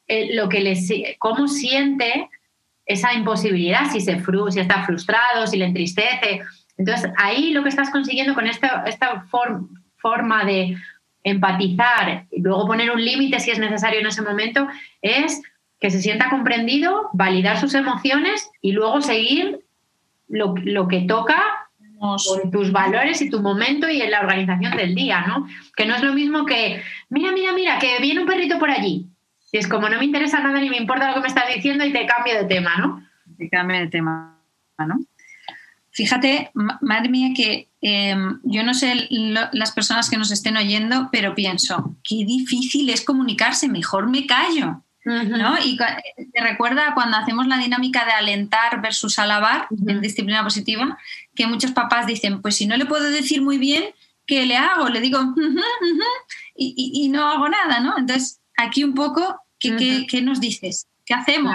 [0.06, 0.76] eh, lo que le,
[1.18, 2.28] cómo siente
[2.84, 6.42] esa imposibilidad, si, se si está frustrado, si le entristece.
[6.76, 9.24] Entonces, ahí lo que estás consiguiendo con esta, esta
[9.96, 10.76] forma de
[11.24, 14.66] empatizar y luego poner un límite si es necesario en ese momento,
[15.00, 15.42] es
[15.80, 19.60] que se sienta comprendido, validar sus emociones y luego seguir
[20.28, 20.54] lo,
[20.88, 21.42] que toca
[21.98, 25.46] con tus valores y tu momento y en la organización del día, ¿no?
[25.76, 29.06] Que no es lo mismo que, mira, mira, mira, que viene un perrito por allí.
[29.52, 31.84] Y es como no me interesa nada ni me importa lo que me estás diciendo
[31.84, 33.04] y te cambio de tema, ¿no?
[33.36, 34.38] Te cambio de tema,
[34.78, 34.98] ¿no?
[35.92, 41.34] Fíjate, madre mía, que em, yo no sé las personas que nos estén oyendo, pero
[41.34, 44.82] pienso, qué difícil es comunicarse, mejor me callo.
[45.04, 45.58] ¿no?
[45.64, 50.96] Y te recuerda cuando hacemos la dinámica de alentar versus alabar en disciplina positiva,
[51.34, 53.84] que muchos papás dicen, pues si no le puedo decir muy bien,
[54.26, 54.88] ¿qué le hago?
[54.88, 55.18] Le digo,
[56.54, 57.98] y, no hago nada, ¿no?
[57.98, 60.86] Entonces, aquí un poco, ¿qué, qué nos dices?
[61.04, 61.54] ¿Qué hacemos?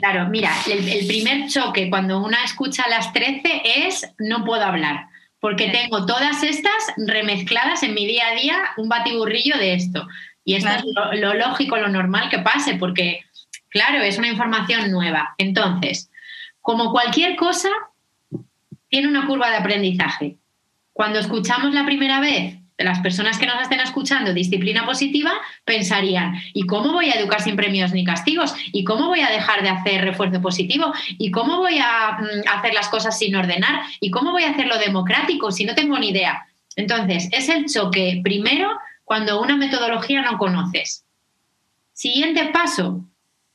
[0.00, 5.06] Claro, mira, el, primer choque cuando una escucha a las 13 es no puedo hablar,
[5.40, 10.08] porque tengo todas estas remezcladas en mi día a día, un batiburrillo de esto.
[10.44, 10.84] Y esto es
[11.20, 13.20] lo, lógico, lo normal que pase, porque,
[13.68, 15.34] claro, es una información nueva.
[15.38, 16.10] Entonces,
[16.60, 17.68] como cualquier cosa,
[18.88, 20.38] tiene una curva de aprendizaje.
[20.92, 25.32] Cuando escuchamos la primera vez las personas que nos estén escuchando disciplina positiva
[25.64, 28.54] pensarían, ¿y cómo voy a educar sin premios ni castigos?
[28.72, 30.92] ¿Y cómo voy a dejar de hacer refuerzo positivo?
[31.18, 33.82] ¿Y cómo voy a mm, hacer las cosas sin ordenar?
[34.00, 36.46] ¿Y cómo voy a hacerlo democrático si no tengo ni idea?
[36.76, 38.70] Entonces, es el choque primero
[39.04, 41.04] cuando una metodología no conoces.
[41.92, 43.04] Siguiente paso,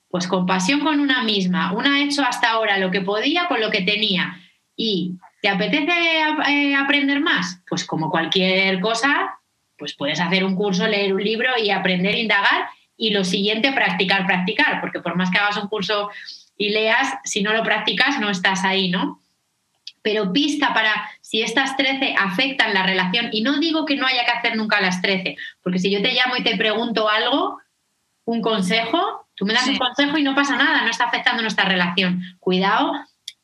[0.10, 1.74] pues compasión con una misma.
[1.74, 4.40] Una ha hecho hasta ahora lo que podía con lo que tenía
[4.76, 5.92] y ¿Te apetece
[6.50, 7.62] eh, aprender más?
[7.70, 9.40] Pues como cualquier cosa,
[9.78, 14.26] pues puedes hacer un curso, leer un libro y aprender, indagar y lo siguiente, practicar,
[14.26, 16.10] practicar, porque por más que hagas un curso
[16.58, 19.22] y leas, si no lo practicas no estás ahí, ¿no?
[20.02, 24.26] Pero pista para si estas 13 afectan la relación, y no digo que no haya
[24.26, 27.60] que hacer nunca las 13, porque si yo te llamo y te pregunto algo,
[28.26, 31.66] un consejo, tú me das un consejo y no pasa nada, no está afectando nuestra
[31.66, 32.22] relación.
[32.40, 32.94] Cuidado,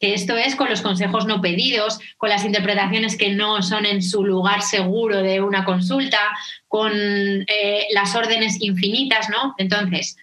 [0.03, 4.03] que esto es con los consejos no pedidos, con las interpretaciones que no son en
[4.03, 6.19] su lugar seguro de una consulta,
[6.67, 9.55] con eh, las órdenes infinitas, ¿no?
[9.57, 10.17] Entonces,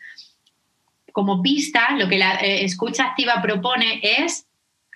[1.13, 4.47] como pista, lo que la eh, escucha activa propone es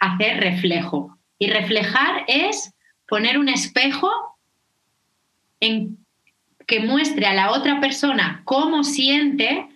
[0.00, 1.16] hacer reflejo.
[1.38, 2.74] Y reflejar es
[3.08, 4.10] poner un espejo
[5.60, 5.96] en
[6.66, 9.66] que muestre a la otra persona cómo siente,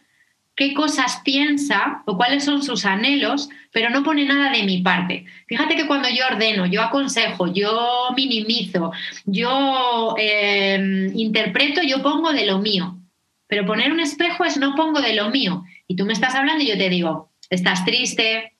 [0.59, 5.25] qué cosas piensa o cuáles son sus anhelos, pero no pone nada de mi parte.
[5.47, 8.91] Fíjate que cuando yo ordeno, yo aconsejo, yo minimizo,
[9.25, 12.99] yo em, interpreto, yo pongo de lo mío.
[13.47, 15.63] Pero poner un espejo es no pongo de lo mío.
[15.87, 18.55] Y tú me estás hablando y yo te digo, estás triste,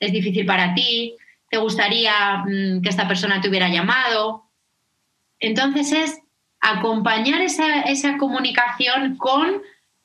[0.00, 1.16] es difícil para ti,
[1.50, 4.44] te gustaría mm, que esta persona te hubiera llamado.
[5.38, 6.18] Entonces es
[6.60, 9.60] acompañar esa, esa comunicación con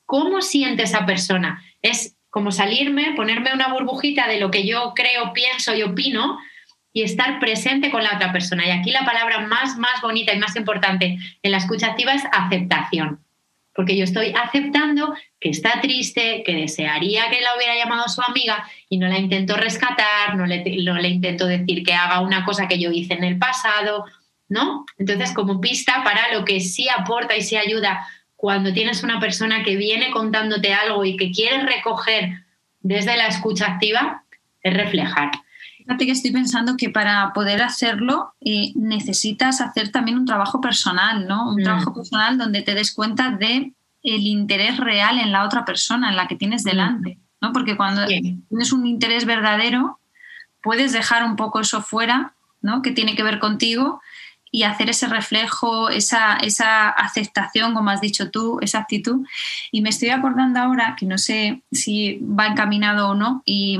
[0.07, 1.63] cómo siente esa persona.
[1.83, 6.39] Es como salirme, ponerme una burbujita de lo que yo creo, pienso y opino
[6.91, 8.65] y estar presente con la otra persona.
[8.65, 12.23] Y aquí la palabra más, más bonita y más importante en la escucha activa es
[12.31, 13.19] aceptación
[13.77, 18.67] porque yo estoy aceptando que está triste, que desearía que la hubiera llamado su amiga
[18.89, 22.79] y no la intento rescatar, no le, le, intento decir que haga una cosa que
[22.79, 24.05] yo hice en el pasado,
[24.49, 24.83] ¿no?
[24.97, 28.03] Entonces, como pista para lo que sí aporta y sí ayuda
[28.37, 32.45] cuando tienes una persona que viene contándote algo y que quieres recoger
[32.79, 34.23] desde la escucha activa,
[34.61, 35.31] es reflejar.
[35.79, 41.27] Fíjate que estoy pensando que para poder hacerlo eh, necesitas hacer también un trabajo personal,
[41.27, 41.49] ¿no?
[41.49, 41.63] Un mm.
[41.63, 43.73] trabajo personal donde te des cuenta de
[44.03, 46.69] el interés real en la otra persona, en la que tienes mm.
[46.69, 47.53] delante, ¿no?
[47.53, 49.99] Porque cuando tienes un interés verdadero,
[50.61, 52.83] puedes dejar un poco eso fuera, ¿no?
[52.83, 53.99] Que tiene que ver contigo
[54.57, 59.23] y hacer ese reflejo, esa, esa aceptación, como has dicho tú, esa actitud.
[59.71, 63.77] Y me estoy acordando ahora, que no sé si va encaminado o no, y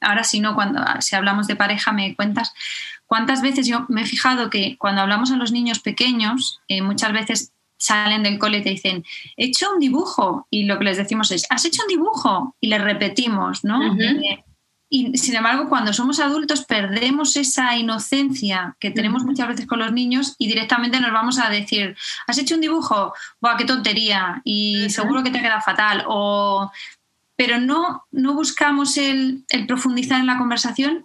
[0.00, 2.52] ahora si no, cuando si hablamos de pareja me cuentas
[3.06, 7.12] cuántas veces yo me he fijado que cuando hablamos a los niños pequeños, eh, muchas
[7.12, 9.04] veces salen del cole y te dicen,
[9.36, 10.48] he hecho un dibujo.
[10.50, 12.56] Y lo que les decimos es, ¿has hecho un dibujo?
[12.60, 13.80] Y les repetimos, ¿no?
[13.94, 14.44] Eh,
[14.88, 19.92] y sin embargo, cuando somos adultos perdemos esa inocencia que tenemos muchas veces con los
[19.92, 21.96] niños y directamente nos vamos a decir,
[22.26, 23.12] ¿has hecho un dibujo?
[23.40, 24.40] ¡Buah, qué tontería!
[24.44, 26.04] Y seguro que te queda fatal.
[26.06, 26.70] O
[27.34, 31.02] pero no, no buscamos el, profundizar en la conversación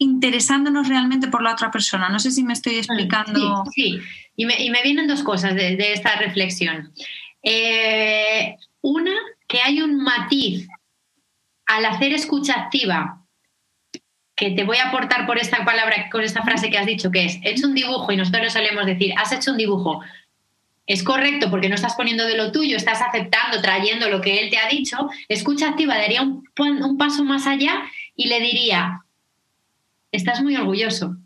[0.00, 2.08] interesándonos realmente por la otra persona.
[2.08, 3.64] No sé si me estoy mm, explicando.
[3.74, 3.98] Sí,
[4.36, 6.92] Y, me, vienen dos cosas de, esta reflexión.
[7.42, 9.14] Eh, una,
[9.46, 10.68] que hay un matiz
[11.68, 13.22] al hacer escucha activa
[14.34, 17.24] que te voy a aportar por esta palabra, con esta frase que has dicho, que
[17.24, 20.00] es, he hecho un dibujo y nosotros le solemos decir, has hecho un dibujo,
[20.86, 24.50] es correcto porque no estás poniendo de lo tuyo, estás aceptando, trayendo lo que él
[24.50, 24.96] te ha dicho,
[25.28, 27.82] escucha activa daría un paso más allá
[28.16, 29.02] y le diría,
[30.12, 31.16] estás muy orgulloso,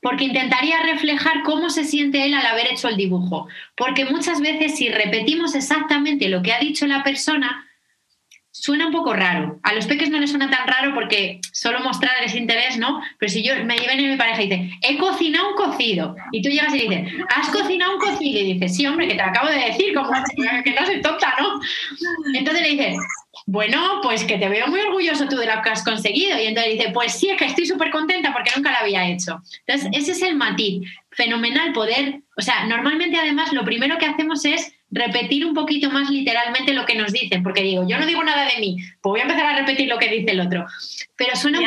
[0.00, 4.76] porque intentaría reflejar cómo se siente él al haber hecho el dibujo, porque muchas veces
[4.76, 7.66] si repetimos exactamente lo que ha dicho la persona,
[8.52, 9.58] suena un poco raro.
[9.62, 13.02] A los peques no les suena tan raro porque solo mostrar ese interés, ¿no?
[13.18, 16.50] Pero si yo me viene mi pareja y dice, he cocinado un cocido, y tú
[16.50, 18.40] llegas y dices, ¿has cocinado un cocido?
[18.40, 20.10] Y dices, sí, hombre, que te acabo de decir, como
[20.64, 21.58] que no soy tonta, ¿no?
[22.34, 22.96] Entonces le dices,
[23.46, 26.38] bueno, pues que te veo muy orgulloso tú de lo que has conseguido.
[26.38, 29.40] Y entonces dice, pues sí, es que estoy súper contenta porque nunca lo había hecho.
[29.66, 30.86] Entonces, ese es el matiz.
[31.10, 36.10] Fenomenal poder, o sea, normalmente además lo primero que hacemos es repetir un poquito más
[36.10, 39.20] literalmente lo que nos dicen, porque digo, yo no digo nada de mí, pues voy
[39.20, 40.66] a empezar a repetir lo que dice el otro.
[41.16, 41.66] Pero suena un.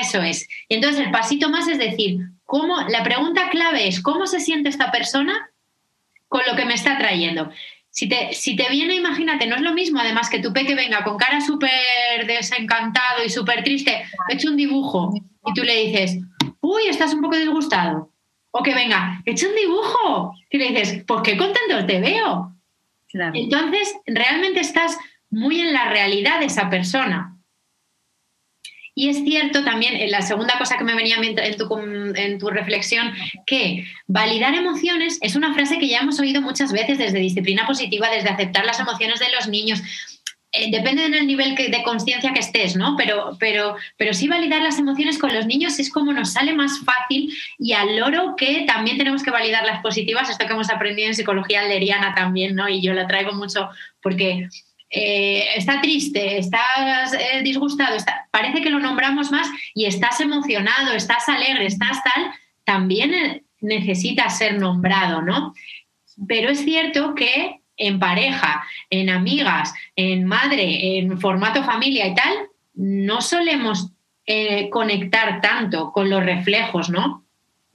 [0.00, 0.48] Eso es.
[0.68, 4.70] Y entonces el pasito más es decir, ¿cómo, la pregunta clave es, ¿cómo se siente
[4.70, 5.50] esta persona
[6.28, 7.50] con lo que me está trayendo?
[7.90, 11.04] Si te, si te viene, imagínate, no es lo mismo además que tu peque venga
[11.04, 15.12] con cara súper desencantado y súper triste, he hecho un dibujo
[15.44, 16.18] y tú le dices,
[16.62, 18.11] uy, estás un poco disgustado
[18.52, 20.34] o que venga, he hecho un dibujo.
[20.48, 22.54] Y le dices, pues qué contento te veo.
[23.12, 24.96] Entonces, realmente estás
[25.30, 27.36] muy en la realidad de esa persona.
[28.94, 31.78] Y es cierto también, en la segunda cosa que me venía en tu,
[32.14, 33.10] en tu, reflexión,
[33.46, 38.10] que validar emociones es una frase que ya hemos oído muchas veces desde disciplina positiva,
[38.10, 39.82] desde aceptar las emociones de los niños.
[40.54, 42.94] Eh, depende del nivel de conciencia que estés, ¿no?
[42.98, 46.78] Pero, pero, pero sí validar las emociones con los niños es como nos sale más
[46.84, 51.08] fácil y al loro que también tenemos que validar las positivas, esto que hemos aprendido
[51.08, 52.68] en psicología alderiana también, ¿no?
[52.68, 53.70] Y yo la traigo mucho
[54.02, 54.50] porque
[54.90, 57.96] eh, está triste, estás eh, disgustado,
[58.30, 62.30] parece que lo nombramos más y estás emocionado, estás alegre, estás tal,
[62.64, 65.54] también necesita ser nombrado, ¿no?
[66.28, 72.32] Pero es cierto que en pareja, en amigas, en madre, en formato familia y tal,
[72.74, 73.90] no solemos
[74.26, 77.24] eh, conectar tanto con los reflejos, ¿no?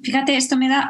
[0.01, 0.87] Fíjate, esto me da...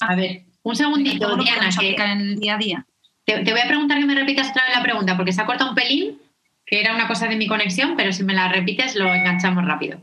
[0.00, 1.68] A ver, un segundito, Diana.
[1.78, 2.86] Que en el día a día?
[3.24, 5.70] Te, voy a preguntar que me repitas otra vez la pregunta, porque se ha cortado
[5.70, 6.18] un pelín,
[6.64, 10.00] que era una cosa de mi conexión, pero si me la repites lo enganchamos rápido.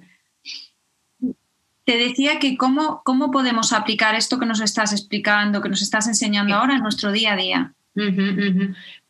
[1.86, 6.08] Te decía que cómo, cómo podemos aplicar esto que nos estás explicando, que nos estás
[6.08, 7.74] enseñando ahora en nuestro día a día.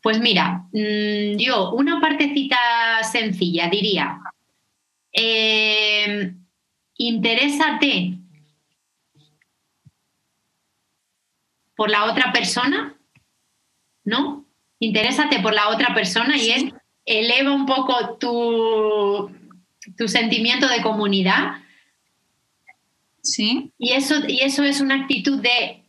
[0.01, 2.57] Pues mira, mm, yo una partecita
[3.09, 4.19] sencilla diría,
[5.13, 6.33] eh,
[6.97, 8.17] interésate
[11.75, 12.95] por la otra persona,
[14.03, 14.45] ¿no?
[14.79, 16.65] Interésate por la otra persona y es
[17.05, 19.31] eleva un poco tu,
[19.97, 21.62] tu sentimiento de comunidad.
[23.23, 23.71] Sí.
[23.77, 25.83] Y eso, y eso es una actitud de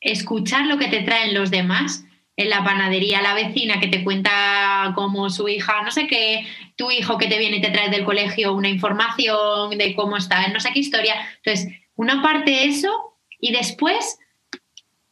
[0.00, 2.04] escuchar lo que te traen los demás
[2.36, 6.90] en la panadería, la vecina que te cuenta cómo su hija, no sé qué, tu
[6.90, 10.58] hijo que te viene y te trae del colegio una información de cómo está, no
[10.58, 11.14] sé qué historia.
[11.44, 14.18] Entonces, una parte eso y después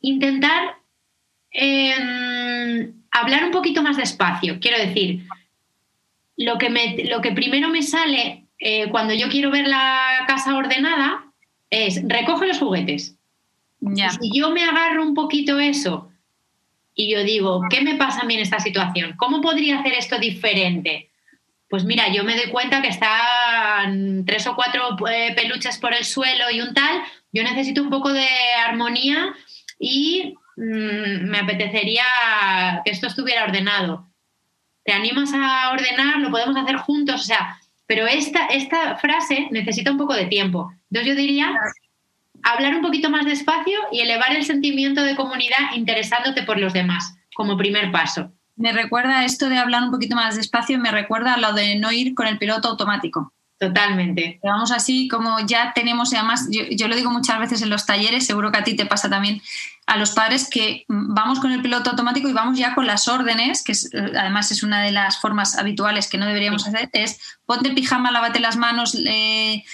[0.00, 0.76] intentar
[1.50, 4.58] em, hablar un poquito más despacio.
[4.58, 5.26] Quiero decir,
[6.38, 10.56] lo que, me, lo que primero me sale eh, cuando yo quiero ver la casa
[10.56, 11.24] ordenada
[11.70, 13.14] es recoge los juguetes.
[14.20, 16.10] Si yo me agarro un poquito eso
[16.94, 19.14] y yo digo, ¿qué me pasa a mí en esta situación?
[19.16, 21.10] ¿Cómo podría hacer esto diferente?
[21.68, 26.04] Pues mira, yo me doy cuenta que están tres o cuatro eh, peluches por el
[26.04, 27.02] suelo y un tal.
[27.32, 28.26] Yo necesito un poco de
[28.66, 29.34] armonía
[29.78, 32.02] y mm, me apetecería
[32.84, 34.08] que esto estuviera ordenado.
[34.82, 36.18] ¿Te animas a ordenar?
[36.18, 37.57] Lo podemos hacer juntos, o sea,
[37.88, 40.70] pero esta, esta frase necesita un poco de tiempo.
[40.90, 41.52] Entonces yo diría
[42.44, 47.16] hablar un poquito más despacio y elevar el sentimiento de comunidad interesándote por los demás
[47.34, 48.30] como primer paso.
[48.56, 51.90] Me recuerda esto de hablar un poquito más despacio, me recuerda a lo de no
[51.90, 53.32] ir con el piloto automático.
[53.58, 54.38] Totalmente.
[54.44, 58.24] Vamos así, como ya tenemos, y además yo, lo digo muchas veces en los talleres,
[58.24, 59.42] seguro que a ti te pasa también
[59.86, 63.64] a los padres, que vamos con el piloto automático y vamos ya con las órdenes,
[63.64, 63.72] que
[64.16, 68.12] además es una de las formas habituales que no deberíamos hacer, es ponte el pijama,
[68.12, 69.64] lávate las manos, eh,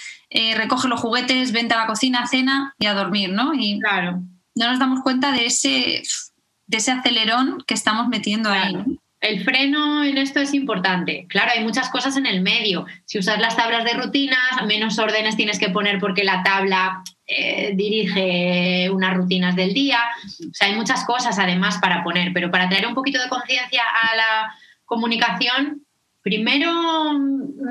[0.55, 3.53] recoge los juguetes, vente a la cocina, cena y a dormir, ¿no?
[3.53, 4.23] Y claro.
[4.55, 6.01] no nos damos cuenta de ese,
[6.65, 8.75] de ese acelerón que estamos metiendo ahí
[9.25, 11.25] el freno en esto es importante.
[11.27, 12.85] Claro, hay muchas cosas en el medio.
[13.05, 17.71] Si usas las tablas de rutinas, menos órdenes tienes que poner porque la tabla eh,
[17.73, 19.99] dirige unas rutinas del día.
[20.47, 23.81] O sea, hay muchas cosas además para poner, pero para traer un poquito de conciencia
[23.83, 24.55] a la
[24.85, 25.81] comunicación,
[26.21, 27.13] primero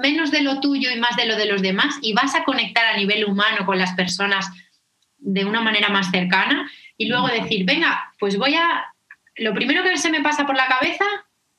[0.02, 2.84] menos de lo tuyo y más de lo de los demás y vas a conectar
[2.84, 4.50] a nivel humano con las personas
[5.18, 8.86] de una manera más cercana y luego decir, venga, pues voy a...
[9.36, 11.04] Lo primero que se me pasa por la cabeza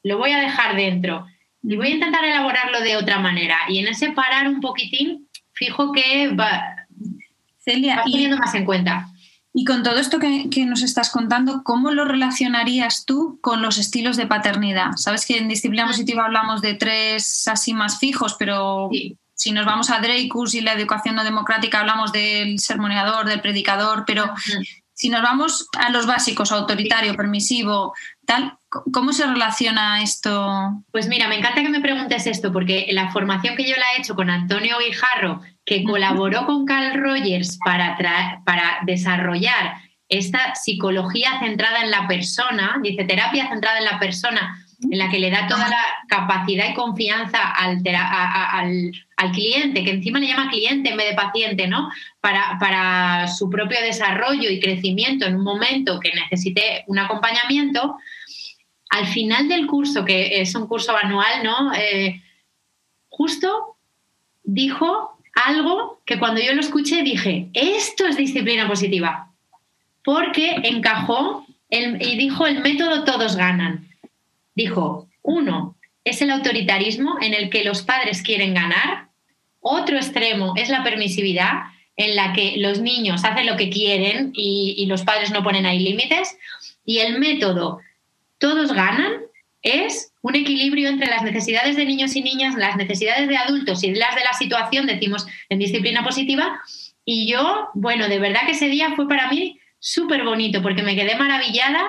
[0.06, 1.26] lo voy a dejar dentro
[1.64, 3.58] y voy a intentar elaborarlo de otra manera.
[3.68, 6.62] Y en ese parar un poquitín, fijo que va,
[7.58, 9.08] Celia, teniendo más en cuenta.
[9.52, 14.16] Y con todo esto que, nos estás contando, ¿cómo lo relacionarías tú con los estilos
[14.16, 14.92] de paternidad?
[14.96, 18.92] Sabes que en disciplina positiva hablamos de tres así más fijos, pero
[19.34, 24.04] si nos vamos a Dreykus y la educación no democrática hablamos del sermoneador, del predicador,
[24.06, 24.32] pero
[24.94, 27.94] si nos vamos a los básicos, autoritario, permisivo,
[28.26, 28.58] tal,
[28.92, 30.84] ¿cómo se relaciona esto?
[30.92, 34.02] Pues mira, me encanta que me preguntes esto, porque la formación que yo la he
[34.02, 37.98] hecho con Antonio Guijarro, que colaboró con Carl Rogers para,
[38.46, 39.76] para desarrollar
[40.10, 44.62] esta psicología centrada en la persona, dice terapia centrada en la persona,
[44.92, 50.20] en la que le da toda la capacidad y confianza al, al, cliente, que encima
[50.20, 51.90] le llama cliente en vez de paciente, ¿no?
[52.22, 57.98] Para, para, su propio desarrollo y crecimiento en un momento que necesite un acompañamiento,
[58.90, 61.74] al final del curso, que es un curso anual, ¿no?
[61.74, 62.22] Eh,
[63.10, 63.78] justo
[64.44, 69.32] dijo algo que cuando yo lo escuché dije, esto es disciplina positiva,
[70.04, 73.86] porque encajó y dijo el método todos ganan
[74.56, 79.10] dijo, uno, es el autoritarismo en el que los padres quieren ganar,
[79.60, 81.64] otro extremo es la permisividad
[81.98, 85.80] en la que los niños hacen lo que quieren y, los padres no ponen ahí
[85.80, 86.38] límites,
[86.86, 87.80] y el método
[88.46, 89.24] todos ganan
[89.64, 93.92] es un equilibrio entre las necesidades de niños y niñas, las necesidades de adultos y
[93.96, 96.62] las de la situación, decimos en disciplina positiva,
[97.06, 100.96] Y yo, bueno, de verdad que ese día fue para mí súper bonito porque me
[100.96, 101.82] quedé maravillada.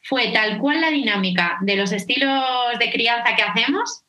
[0.00, 2.42] Fue tal cual la dinámica de los estilos
[2.80, 4.02] de crianza que hacemos,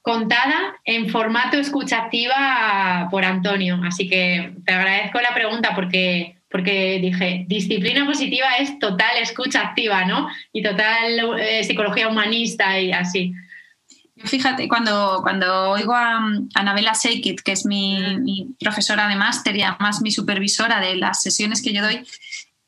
[0.00, 3.78] contada en formato escucha activa por Antonio.
[3.84, 10.04] Así que te agradezco la pregunta porque, porque dije, disciplina positiva es total escucha activa,
[10.04, 10.28] ¿no?
[10.52, 13.32] Y total eh, psicología humanista y así.
[14.24, 16.20] Fíjate, cuando, cuando oigo a
[16.54, 21.22] Anabela Seikit, que es mi, mi, profesora de máster y además mi supervisora de las
[21.22, 22.04] sesiones que yo doy,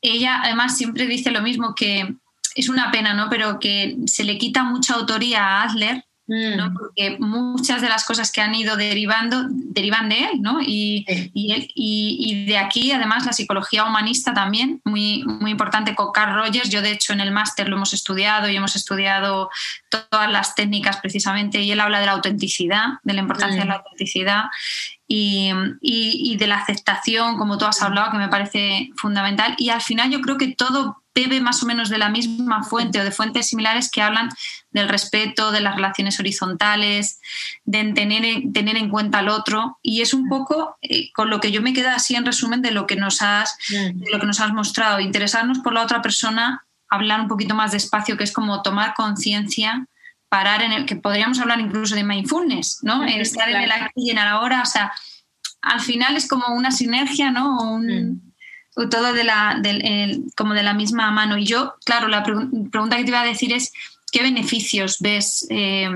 [0.01, 2.15] ella además siempre dice lo mismo, que
[2.55, 3.29] es una pena, ¿no?
[3.29, 6.73] Pero que se le quita mucha autoría a Adler Mm.
[6.73, 10.59] porque muchas de las cosas que han ido derivando derivan de él, ¿no?
[10.59, 11.05] Y,
[11.35, 16.69] y, de aquí, además, la psicología humanista también, muy, muy importante con Carl Rogers.
[16.71, 19.51] Yo, de hecho, en el máster lo hemos estudiado y hemos estudiado
[19.89, 23.75] todas las técnicas precisamente, y él habla de la autenticidad, de la importancia de la
[23.75, 23.77] mm.
[23.77, 24.43] autenticidad.
[25.07, 29.53] Y, y, de la aceptación, como tú has hablado, que me parece fundamental.
[29.59, 32.99] Y al final yo creo que todo bebe más o menos de la misma fuente
[32.99, 34.29] o de fuentes similares que hablan
[34.71, 37.21] del respeto, de las relaciones horizontales,
[37.63, 39.79] de tener, tener en cuenta al otro.
[39.81, 42.71] Y es un poco eh, con lo que yo me quedo así en resumen de
[42.71, 43.57] lo que nos has,
[44.11, 44.99] lo que nos has mostrado.
[44.99, 49.87] Interesarnos por la otra persona, hablar un poquito más despacio, que es como tomar conciencia,
[50.27, 53.05] parar en el que podríamos hablar incluso de mindfulness, ¿no?
[53.05, 54.61] Estar en el aquí y en el ahora.
[54.61, 54.91] O sea,
[55.61, 57.61] al final es como una sinergia, ¿no?
[57.61, 58.24] Un, mm
[58.75, 59.61] todo de la,
[60.35, 61.37] como de la misma mano.
[61.37, 63.71] Y yo, claro, la pregunta que te iba a decir es,
[64.11, 65.89] ¿qué beneficios ves eh,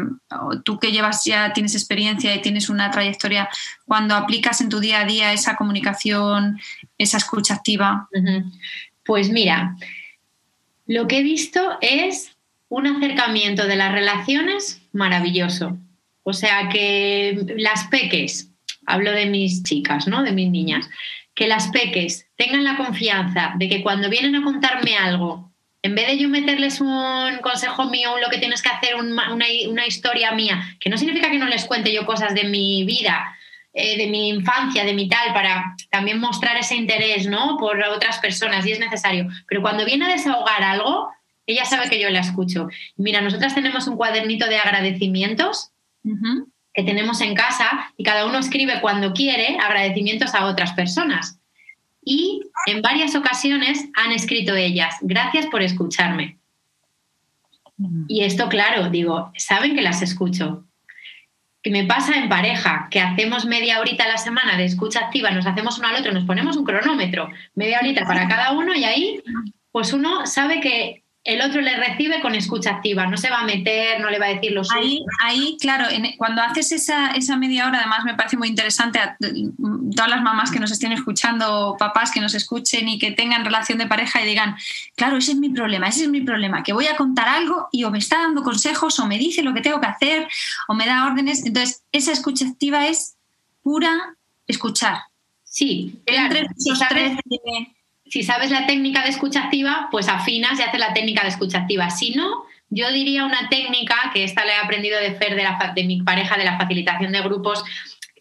[0.63, 3.49] tú que llevas ya, tienes experiencia y tienes una trayectoria,
[3.85, 6.59] cuando aplicas en tu día a día esa comunicación,
[6.97, 8.07] esa escucha activa?
[9.03, 9.75] Pues mira,
[10.85, 12.35] lo que he visto es
[12.69, 15.77] un acercamiento de las relaciones maravilloso.
[16.23, 18.51] O sea que las peques,
[18.85, 20.23] hablo de mis chicas, ¿no?
[20.23, 20.89] De mis niñas
[21.39, 26.07] que las peques tengan la confianza de que cuando vienen a contarme algo, en vez
[26.07, 30.89] de yo meterles un consejo mío, lo que tienes que hacer, una, historia mía, que
[30.89, 33.37] no significa que no les cuente yo cosas de mi vida,
[33.71, 37.55] eh, de mi infancia, de mi tal, para también mostrar ese interés ¿no?
[37.57, 39.29] por otras personas, y es necesario.
[39.47, 41.09] Pero cuando viene a desahogar algo,
[41.45, 42.67] ella sabe que yo la escucho.
[42.97, 45.71] Mira, nosotras tenemos un cuadernito de agradecimientos
[46.79, 51.39] que tenemos en casa y cada uno escribe cuando quiere agradecimientos a otras personas.
[52.03, 56.37] Y en varias ocasiones han escrito ellas, gracias por escucharme.
[58.07, 60.65] Y esto, claro, digo, saben que las escucho.
[61.61, 65.31] Que me pasa en pareja, que hacemos media horita a la semana de escucha activa,
[65.31, 68.85] nos hacemos uno al otro, nos ponemos un cronómetro, media horita para cada uno y
[68.85, 69.21] ahí,
[69.71, 73.45] pues uno sabe que el otro le recibe con escucha activa, no se va a
[73.45, 75.85] meter, no le va a decir los ahí, ahí, claro,
[76.17, 80.49] cuando haces esa, esa, media hora, además me parece muy interesante a todas las mamás
[80.49, 84.27] que nos estén escuchando, papás que nos escuchen y que tengan relación de pareja y
[84.27, 84.55] digan,
[84.95, 87.83] claro, ese es mi problema, ese es mi problema, que voy a contar algo y
[87.83, 90.27] o me está dando consejos o me dice lo que tengo que hacer
[90.67, 91.45] o me da órdenes.
[91.45, 93.17] Entonces, esa escucha activa es
[93.61, 94.15] pura
[94.47, 94.99] escuchar.
[95.43, 97.17] Sí, Entre esos tres
[98.09, 101.59] si sabes la técnica de escucha activa, pues afinas y haces la técnica de escucha
[101.59, 101.89] activa.
[101.89, 105.73] Si no, yo diría una técnica, que esta la he aprendido de Fer, de, la,
[105.75, 107.63] de mi pareja, de la facilitación de grupos,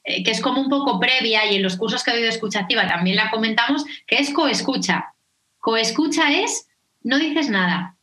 [0.04, 2.60] eh, que es como un poco previa y en los cursos que doy de escucha
[2.60, 5.14] activa también la comentamos, que es coescucha.
[5.58, 6.68] Coescucha es,
[7.02, 7.96] no dices nada,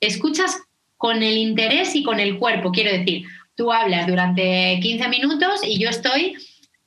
[0.00, 0.62] escuchas
[0.96, 5.78] con el interés y con el cuerpo, quiero decir, tú hablas durante 15 minutos y
[5.78, 6.36] yo estoy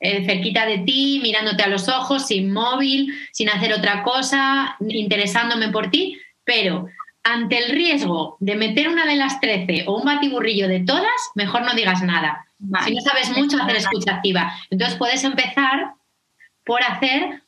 [0.04, 5.70] eh, cerquita de ti, mirándote a los ojos, sin móvil, sin hacer otra cosa, interesándome
[5.70, 6.86] por ti, pero
[7.22, 11.62] ante el riesgo de meter una de las 13 o un batiburrillo de todas, mejor
[11.62, 12.46] no digas nada.
[12.84, 14.52] Si no sabes mucho, hacer escucha activa.
[14.70, 15.94] Entonces puedes empezar
[16.64, 17.42] por hacer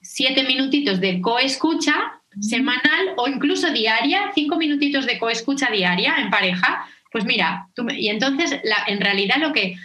[0.00, 6.86] siete minutitos de coescucha semanal o incluso diaria, cinco minutitos de coescucha diaria en pareja.
[7.10, 7.66] Pues mira,
[7.96, 9.76] y entonces en realidad lo que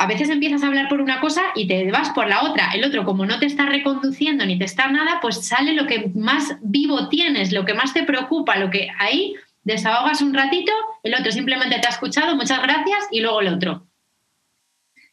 [0.00, 2.70] a veces empiezas a hablar por una cosa y te vas por la otra.
[2.72, 6.10] El otro, como no te está reconduciendo ni te está nada, pues sale lo que
[6.14, 10.72] más vivo tienes, lo que más te preocupa, lo que ahí desahogas un ratito,
[11.02, 13.86] el otro simplemente te ha escuchado, muchas gracias, y luego el otro.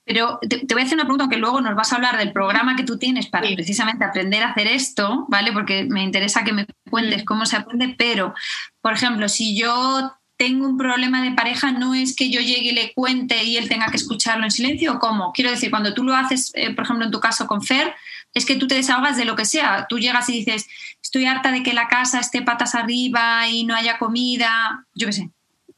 [0.06, 2.78] Pero te, voy a hacer una pregunta que luego nos vas a hablar del programa
[2.78, 5.52] que tú tienes para precisamente aprender a hacer esto, ¿vale?
[5.52, 8.34] Porque me interesa que me cuentes cómo se aprende, pero,
[8.80, 12.74] por ejemplo, si yo tengo un problema de pareja no es que yo llegue y
[12.74, 15.34] le cuente y él tenga que escucharlo en silencio o cómo.
[15.34, 17.94] Quiero decir, cuando tú lo haces, eh, por ejemplo, en tu caso con Fer,
[18.34, 19.88] es que tú te desahogas de lo que sea.
[19.90, 20.68] Tú llegas y dices,
[21.02, 25.14] estoy harta de que la casa esté patas arriba y no haya comida, yo qué
[25.14, 25.32] sé.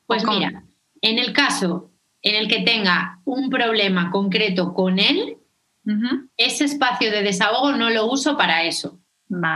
[0.05, 0.63] Pues mira,
[1.01, 1.91] en el caso
[2.21, 5.37] en el que tenga un problema concreto con él,
[6.37, 8.98] ese espacio de desahogo no lo uso para eso.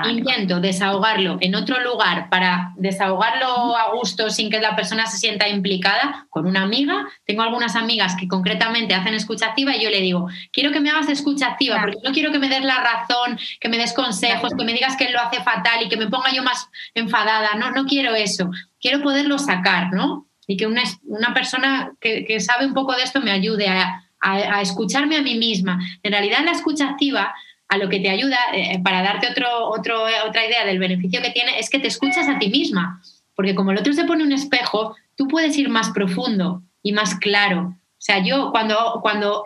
[0.08, 5.50] Intento desahogarlo en otro lugar para desahogarlo a gusto sin que la persona se sienta
[5.50, 7.08] implicada con una amiga.
[7.26, 10.92] Tengo algunas amigas que concretamente hacen escucha activa y yo le digo, quiero que me
[10.92, 14.52] hagas escucha activa porque no quiero que me des la razón, que me des consejos,
[14.56, 17.56] que me digas que él lo hace fatal y que me ponga yo más enfadada.
[17.56, 18.52] No, no quiero eso.
[18.80, 20.28] Quiero poderlo sacar, ¿no?
[20.46, 24.62] Y que una, una persona que, sabe un poco de esto me ayude a, a
[24.62, 25.80] escucharme a mí misma.
[26.04, 27.34] En realidad la escucha activa
[27.74, 31.32] a lo que te ayuda, eh, para darte otro, otro, otra idea del beneficio que
[31.32, 33.02] tiene, es que te escuchas a ti misma.
[33.36, 37.16] Porque como el otro se pone un espejo, tú puedes ir más profundo y más
[37.16, 37.76] claro.
[37.76, 39.46] O sea, yo cuando, cuando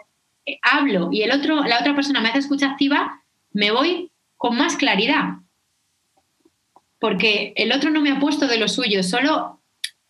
[0.62, 3.22] hablo y el otro, la otra persona me hace escucha activa,
[3.54, 5.38] me voy con más claridad.
[7.00, 9.57] Porque el otro no me ha puesto de lo suyo, solo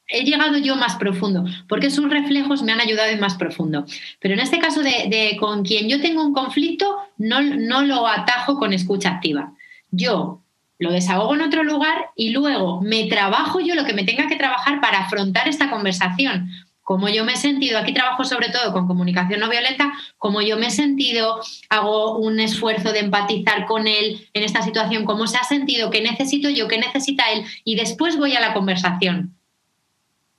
[0.07, 3.85] he llegado yo más profundo, porque sus reflejos me han ayudado en más profundo.
[4.19, 8.57] Pero en este caso de, con quien yo tengo un conflicto, no, no lo atajo
[8.57, 9.53] con escucha activa.
[9.91, 10.41] Yo
[10.79, 14.35] lo desahogo en otro lugar y luego me trabajo yo lo que me tenga que
[14.35, 16.49] trabajar para afrontar esta conversación.
[16.83, 20.55] Como yo me he sentido, aquí trabajo sobre todo con comunicación no violenta, como yo
[20.55, 25.35] me he sentido, hago un esfuerzo de empatizar con él en esta situación, cómo se
[25.35, 29.36] ha sentido, qué necesito yo, qué necesita él, y después voy a la conversación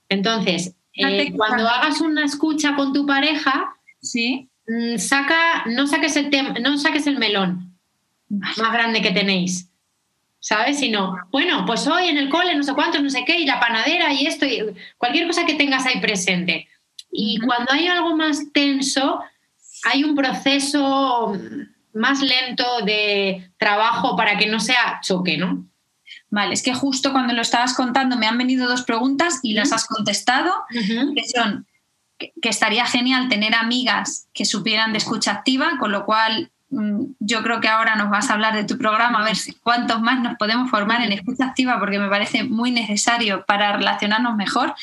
[0.09, 4.49] entonces, eh, cuando hagas una escucha con tu pareja, ¿Sí?
[4.67, 6.31] Mm, saca, no saques el
[6.63, 7.79] no saques el melón
[8.29, 9.71] más grande que tenéis.
[10.41, 10.79] ¿Sabes?
[10.79, 13.59] Sino, bueno, pues hoy en el cole no sé cuántos, no sé qué, y la
[13.59, 14.63] panadera y esto, y
[14.97, 16.69] cualquier cosa que tengas ahí presente.
[17.11, 19.21] Y cuando hay algo más tenso,
[19.85, 21.37] hay un proceso
[21.93, 25.68] más lento de trabajo para que no sea choque, ¿no?
[26.31, 29.72] Vale, es que justo cuando lo estabas contando me han venido dos preguntas y las
[29.72, 31.66] has contestado, que son
[32.18, 37.43] que, estaría genial tener amigas que supieran de escucha activa, con lo cual mm, yo
[37.43, 40.37] creo que ahora nos vas a hablar de tu programa, a ver cuántos más nos
[40.37, 44.74] podemos formar en escucha activa, porque me parece muy necesario para relacionarnos mejor.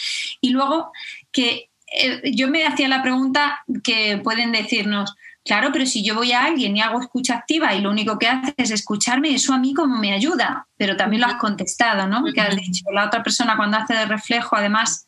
[0.41, 0.91] Y luego
[1.31, 5.15] que eh, yo me hacía la pregunta que pueden decirnos,
[5.45, 8.27] Claro, pero si yo voy a alguien y hago escucha activa y lo único que
[8.27, 12.23] hace es escucharme, eso a mí como me ayuda, pero también lo has contestado, ¿no?
[12.33, 15.07] Que has dicho, la otra persona cuando hace de reflejo, además,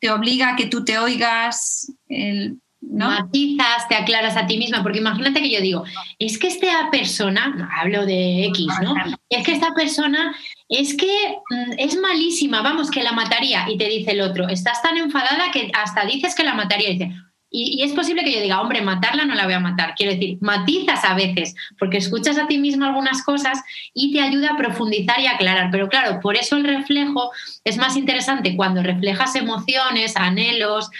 [0.00, 3.10] te obliga a que tú te oigas, ¿no?
[3.10, 5.84] Matizas, te aclaras a ti misma, porque imagínate que yo digo,
[6.18, 8.94] es que esta persona, hablo de X, ¿no?
[9.28, 10.34] Es que esta persona
[10.70, 13.68] es que mm, es malísima, vamos, que la mataría.
[13.68, 16.88] Y te dice el otro, estás tan enfadada que hasta dices que la mataría.
[16.88, 17.14] Y dice,
[17.56, 19.94] y, es posible que yo diga, hombre, matarla no la voy a matar.
[19.94, 23.62] Quiero decir, matizas a veces, porque escuchas a ti mismo algunas cosas
[23.94, 25.70] y te ayuda a profundizar y aclarar.
[25.70, 27.30] Pero claro, por eso el reflejo
[27.62, 30.90] es más interesante cuando reflejas emociones, anhelos,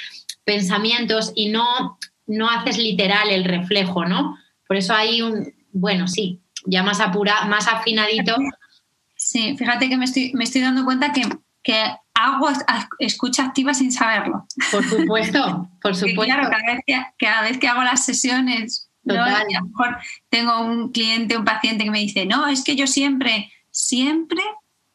[0.45, 1.99] pensamientos y no,
[2.29, 4.39] no haces literal el reflejo, ¿no?
[4.69, 8.37] Por eso hay un, bueno, sí, ya más apura, más afinadito.
[9.17, 11.23] Sí, fíjate que me estoy, me estoy dando cuenta que,
[11.65, 12.49] que hago
[12.99, 14.47] escucha activa sin saberlo.
[14.71, 16.23] Por supuesto, por supuesto.
[16.23, 19.99] claro, cada vez, que, hago las sesiones, a lo mejor
[20.29, 24.41] tengo un cliente, un paciente que me dice, no, es que yo siempre, siempre,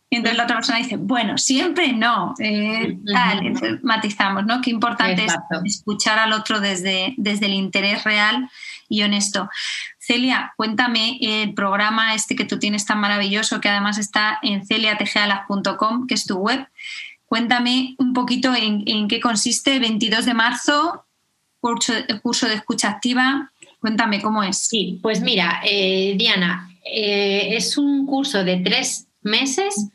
[0.10, 4.60] y entonces la otra persona dice, bueno, siempre no, eh, tal, matizamos, ¿no?
[4.62, 8.50] Qué importante es escuchar al otro desde, desde el interés real
[8.88, 9.50] y honesto.
[10.00, 16.08] Celia, cuéntame el programa este que tú tienes tan maravilloso, que además está en celiatejealas.com,
[16.08, 16.68] que es tu web.
[17.30, 19.78] Cuéntame un poquito en, qué consiste.
[19.78, 21.06] 22 de marzo,
[21.62, 23.52] curso, curso, de escucha activa.
[23.80, 24.58] Cuéntame cómo es.
[24.58, 29.90] Sí, pues mira, eh, Diana, eh, es un curso de tres meses.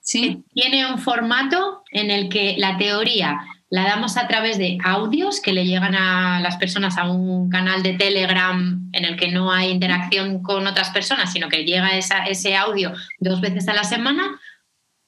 [0.00, 0.42] Sí.
[0.52, 3.38] Tiene un formato en el que la teoría
[3.70, 7.84] la damos a través de audios que le llegan a las personas a un canal
[7.84, 12.56] de Telegram en el que no hay interacción con otras personas, sino que llega ese
[12.56, 14.40] audio dos veces a la semana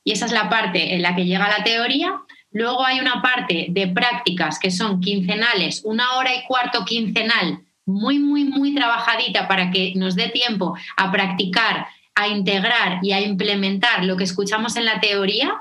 [0.04, 2.20] y esa es la parte en la que llega la teoría.
[2.50, 8.18] Luego hay una parte de prácticas que son quincenales, una hora y cuarto quincenal, muy,
[8.18, 14.04] muy, muy trabajadita para que nos dé tiempo a practicar, a integrar y a implementar
[14.04, 15.54] lo que escuchamos en la teoría.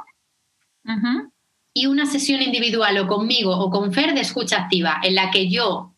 [1.74, 5.50] Y una sesión individual o conmigo o con Fer de escucha activa, en la que
[5.50, 5.94] yo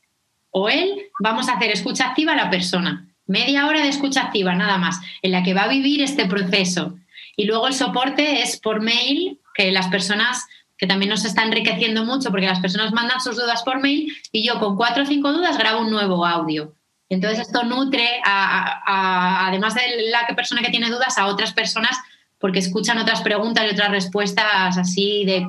[0.52, 3.08] o él vamos a hacer escucha activa a la persona.
[3.26, 7.00] Media hora de escucha activa, nada más, en la que va a vivir este proceso
[7.36, 10.46] y luego el soporte es por mail, que las personas,
[10.78, 14.46] que también nos está enriqueciendo mucho, porque las personas mandan sus dudas por mail y
[14.46, 16.76] yo con cuatro o cinco dudas grabo un nuevo audio.
[17.10, 21.98] Entonces esto nutre, además de la persona que tiene dudas, a otras personas
[22.40, 25.48] porque escuchan otras preguntas y otras respuestas así de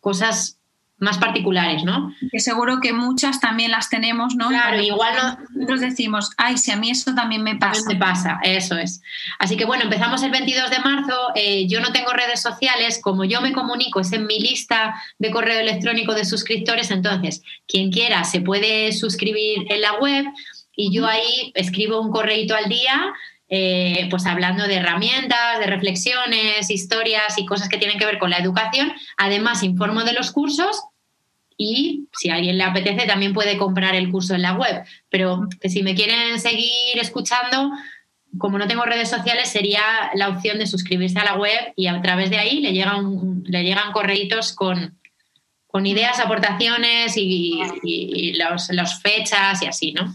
[0.00, 0.58] cosas
[1.04, 2.14] más particulares, ¿no?
[2.32, 4.48] Que seguro que muchas también las tenemos, ¿no?
[4.48, 5.38] Claro, igual no...
[5.54, 7.80] Nosotros decimos, ay, si a mí eso también me pasa.
[7.80, 9.00] También me pasa, eso es.
[9.38, 13.24] Así que bueno, empezamos el 22 de marzo, eh, yo no tengo redes sociales, como
[13.24, 18.24] yo me comunico es en mi lista de correo electrónico de suscriptores, entonces quien quiera
[18.24, 20.24] se puede suscribir en la web
[20.76, 23.14] y yo ahí escribo un correito al día
[23.48, 28.30] eh, pues hablando de herramientas, de reflexiones, historias y cosas que tienen que ver con
[28.30, 28.92] la educación.
[29.16, 30.82] Además, informo de los cursos
[31.56, 34.84] y si a alguien le apetece también puede comprar el curso en la web.
[35.08, 37.70] Pero que si me quieren seguir escuchando,
[38.38, 39.82] como no tengo redes sociales, sería
[40.14, 43.62] la opción de suscribirse a la web y a través de ahí le llegan, le
[43.62, 44.98] llegan correitos con,
[45.66, 50.14] con ideas, aportaciones y, las fechas y así, ¿no?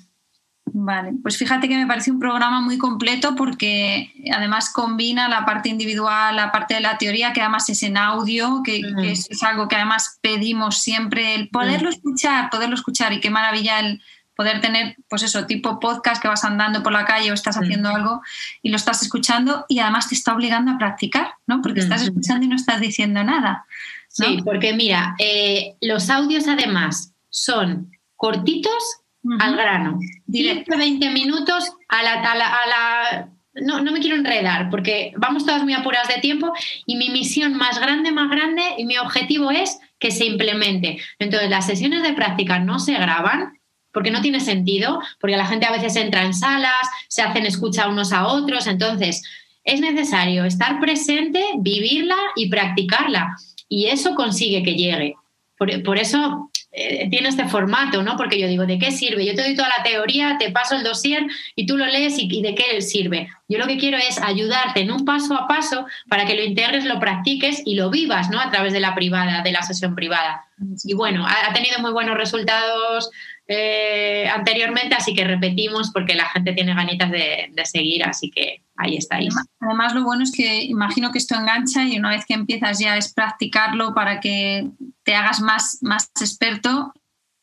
[0.82, 5.68] Vale, pues fíjate que me parece un programa muy completo porque además combina la parte
[5.68, 9.00] individual, la parte de la teoría, que además es en audio, que, mm.
[9.00, 11.94] es, algo que además pedimos siempre, el poderlo mm.
[11.94, 14.02] escuchar, poderlo escuchar y qué maravilla el
[14.36, 17.60] poder tener, pues eso, tipo podcast que vas andando por la calle o estás mm.
[17.60, 18.22] haciendo algo
[18.62, 21.62] y lo estás escuchando y además te está obligando a practicar, ¿no?
[21.62, 23.66] Porque estás escuchando y no estás diciendo nada.
[24.08, 29.02] Sí, porque mira, eh, los audios además son cortitos
[29.40, 30.00] al grano.
[30.28, 35.74] 10-20 minutos a la, a la, no, no, me quiero enredar porque vamos todas muy
[35.74, 36.52] apuradas de tiempo
[36.86, 41.00] y mi misión más grande, más grande y mi objetivo es que se implemente.
[41.20, 43.60] Entonces, las sesiones de práctica no se graban
[43.92, 47.90] porque no tiene sentido, porque la gente a veces entra en salas, se hacen escucha
[47.90, 49.24] unos a otros, entonces
[49.64, 53.36] es necesario estar presente, vivirla y practicarla.
[53.68, 55.16] Y eso consigue que llegue.
[55.58, 56.50] Por, por eso
[56.80, 58.16] eh, tiene este formato, ¿no?
[58.16, 59.26] Porque yo digo, ¿de qué sirve?
[59.26, 62.42] Yo te doy toda la teoría, te paso el dossier y tú lo lees y,
[62.42, 63.28] ¿de qué sirve?
[63.50, 66.86] Yo lo que quiero es ayudarte en un paso a paso para que lo integres,
[66.86, 68.40] lo practiques y lo vivas, ¿no?
[68.40, 70.46] A través de la privada, de la sesión privada.
[70.86, 73.10] Y bueno, ha, tenido muy buenos resultados
[73.52, 78.96] eh, anteriormente, así que repetimos porque la gente tiene ganitas de, seguir, así que ahí
[78.96, 79.34] estáis.
[79.60, 82.96] Además, lo bueno es que imagino que esto engancha y una vez que empiezas ya
[82.96, 84.70] es practicarlo para que
[85.02, 86.94] te hagas más, más experto.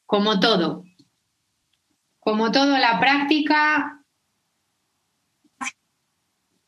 [0.06, 0.84] Como todo.
[2.20, 4.00] Como todo, la práctica.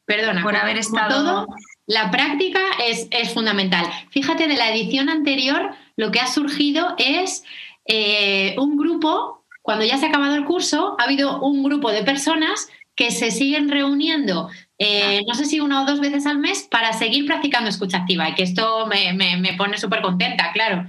[0.05, 1.15] Perdona, por haber estado.
[1.15, 1.47] Todo,
[1.87, 3.87] la práctica es, es fundamental.
[4.11, 7.45] Fíjate, de la edición anterior, lo que ha surgido es
[7.91, 12.05] eh, un grupo, cuando ya se ha acabado el curso, ha habido un grupo de
[12.05, 16.69] personas que se siguen reuniendo, eh, no sé si una o dos veces al mes,
[16.71, 18.29] para seguir practicando escucha activa.
[18.29, 20.87] Y que esto me, pone súper contenta, claro,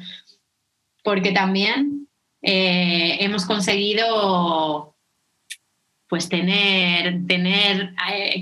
[1.03, 2.07] porque también
[2.41, 4.95] eh, hemos conseguido
[6.09, 7.93] pues tener, tener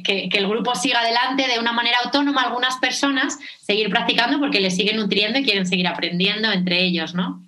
[0.03, 4.76] que, el grupo siga adelante de una manera autónoma, algunas personas seguir practicando porque les
[4.76, 7.47] siguen nutriendo y quieren seguir aprendiendo entre ellos, ¿no?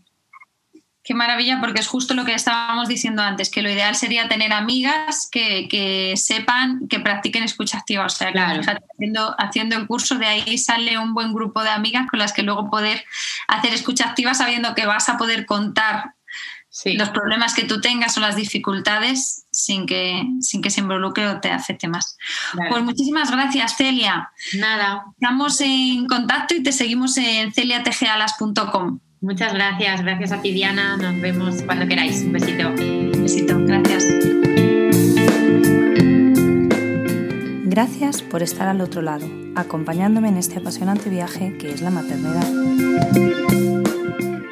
[1.01, 4.51] Qué maravilla, porque es justo lo que estábamos diciendo antes, que lo ideal sería tener
[4.51, 8.05] amigas que, sepan, que practiquen escucha activa.
[8.05, 8.61] O sea, claro.
[8.61, 12.43] haciendo, haciendo el curso, de ahí sale un buen grupo de amigas con las que
[12.43, 13.03] luego poder
[13.47, 16.15] hacer escucha activa sabiendo que vas a poder contar
[16.85, 21.39] los problemas que tú tengas o las dificultades sin que, sin que se involucre o
[21.39, 22.17] te afecte más.
[22.69, 24.31] Pues muchísimas gracias, Celia.
[24.57, 25.05] Nada.
[25.19, 28.99] Estamos en contacto y te seguimos en celiategealas.com.
[29.21, 32.23] Muchas gracias, gracias a ti Diana, nos vemos cuando queráis.
[32.23, 32.69] Un besito.
[32.69, 34.05] Un besito, gracias.
[37.65, 42.47] Gracias por estar al otro lado, acompañándome en este apasionante viaje que es la maternidad.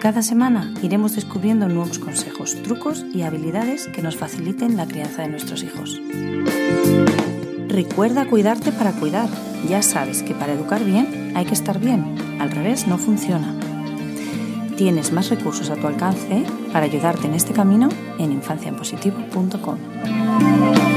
[0.01, 5.29] Cada semana iremos descubriendo nuevos consejos, trucos y habilidades que nos faciliten la crianza de
[5.29, 6.01] nuestros hijos.
[7.67, 9.29] Recuerda cuidarte para cuidar.
[9.67, 12.15] Ya sabes que para educar bien hay que estar bien.
[12.39, 13.66] Al revés no funciona.
[14.77, 20.96] Tienes más recursos a tu alcance para ayudarte en este camino en infanciaenpositivo.com.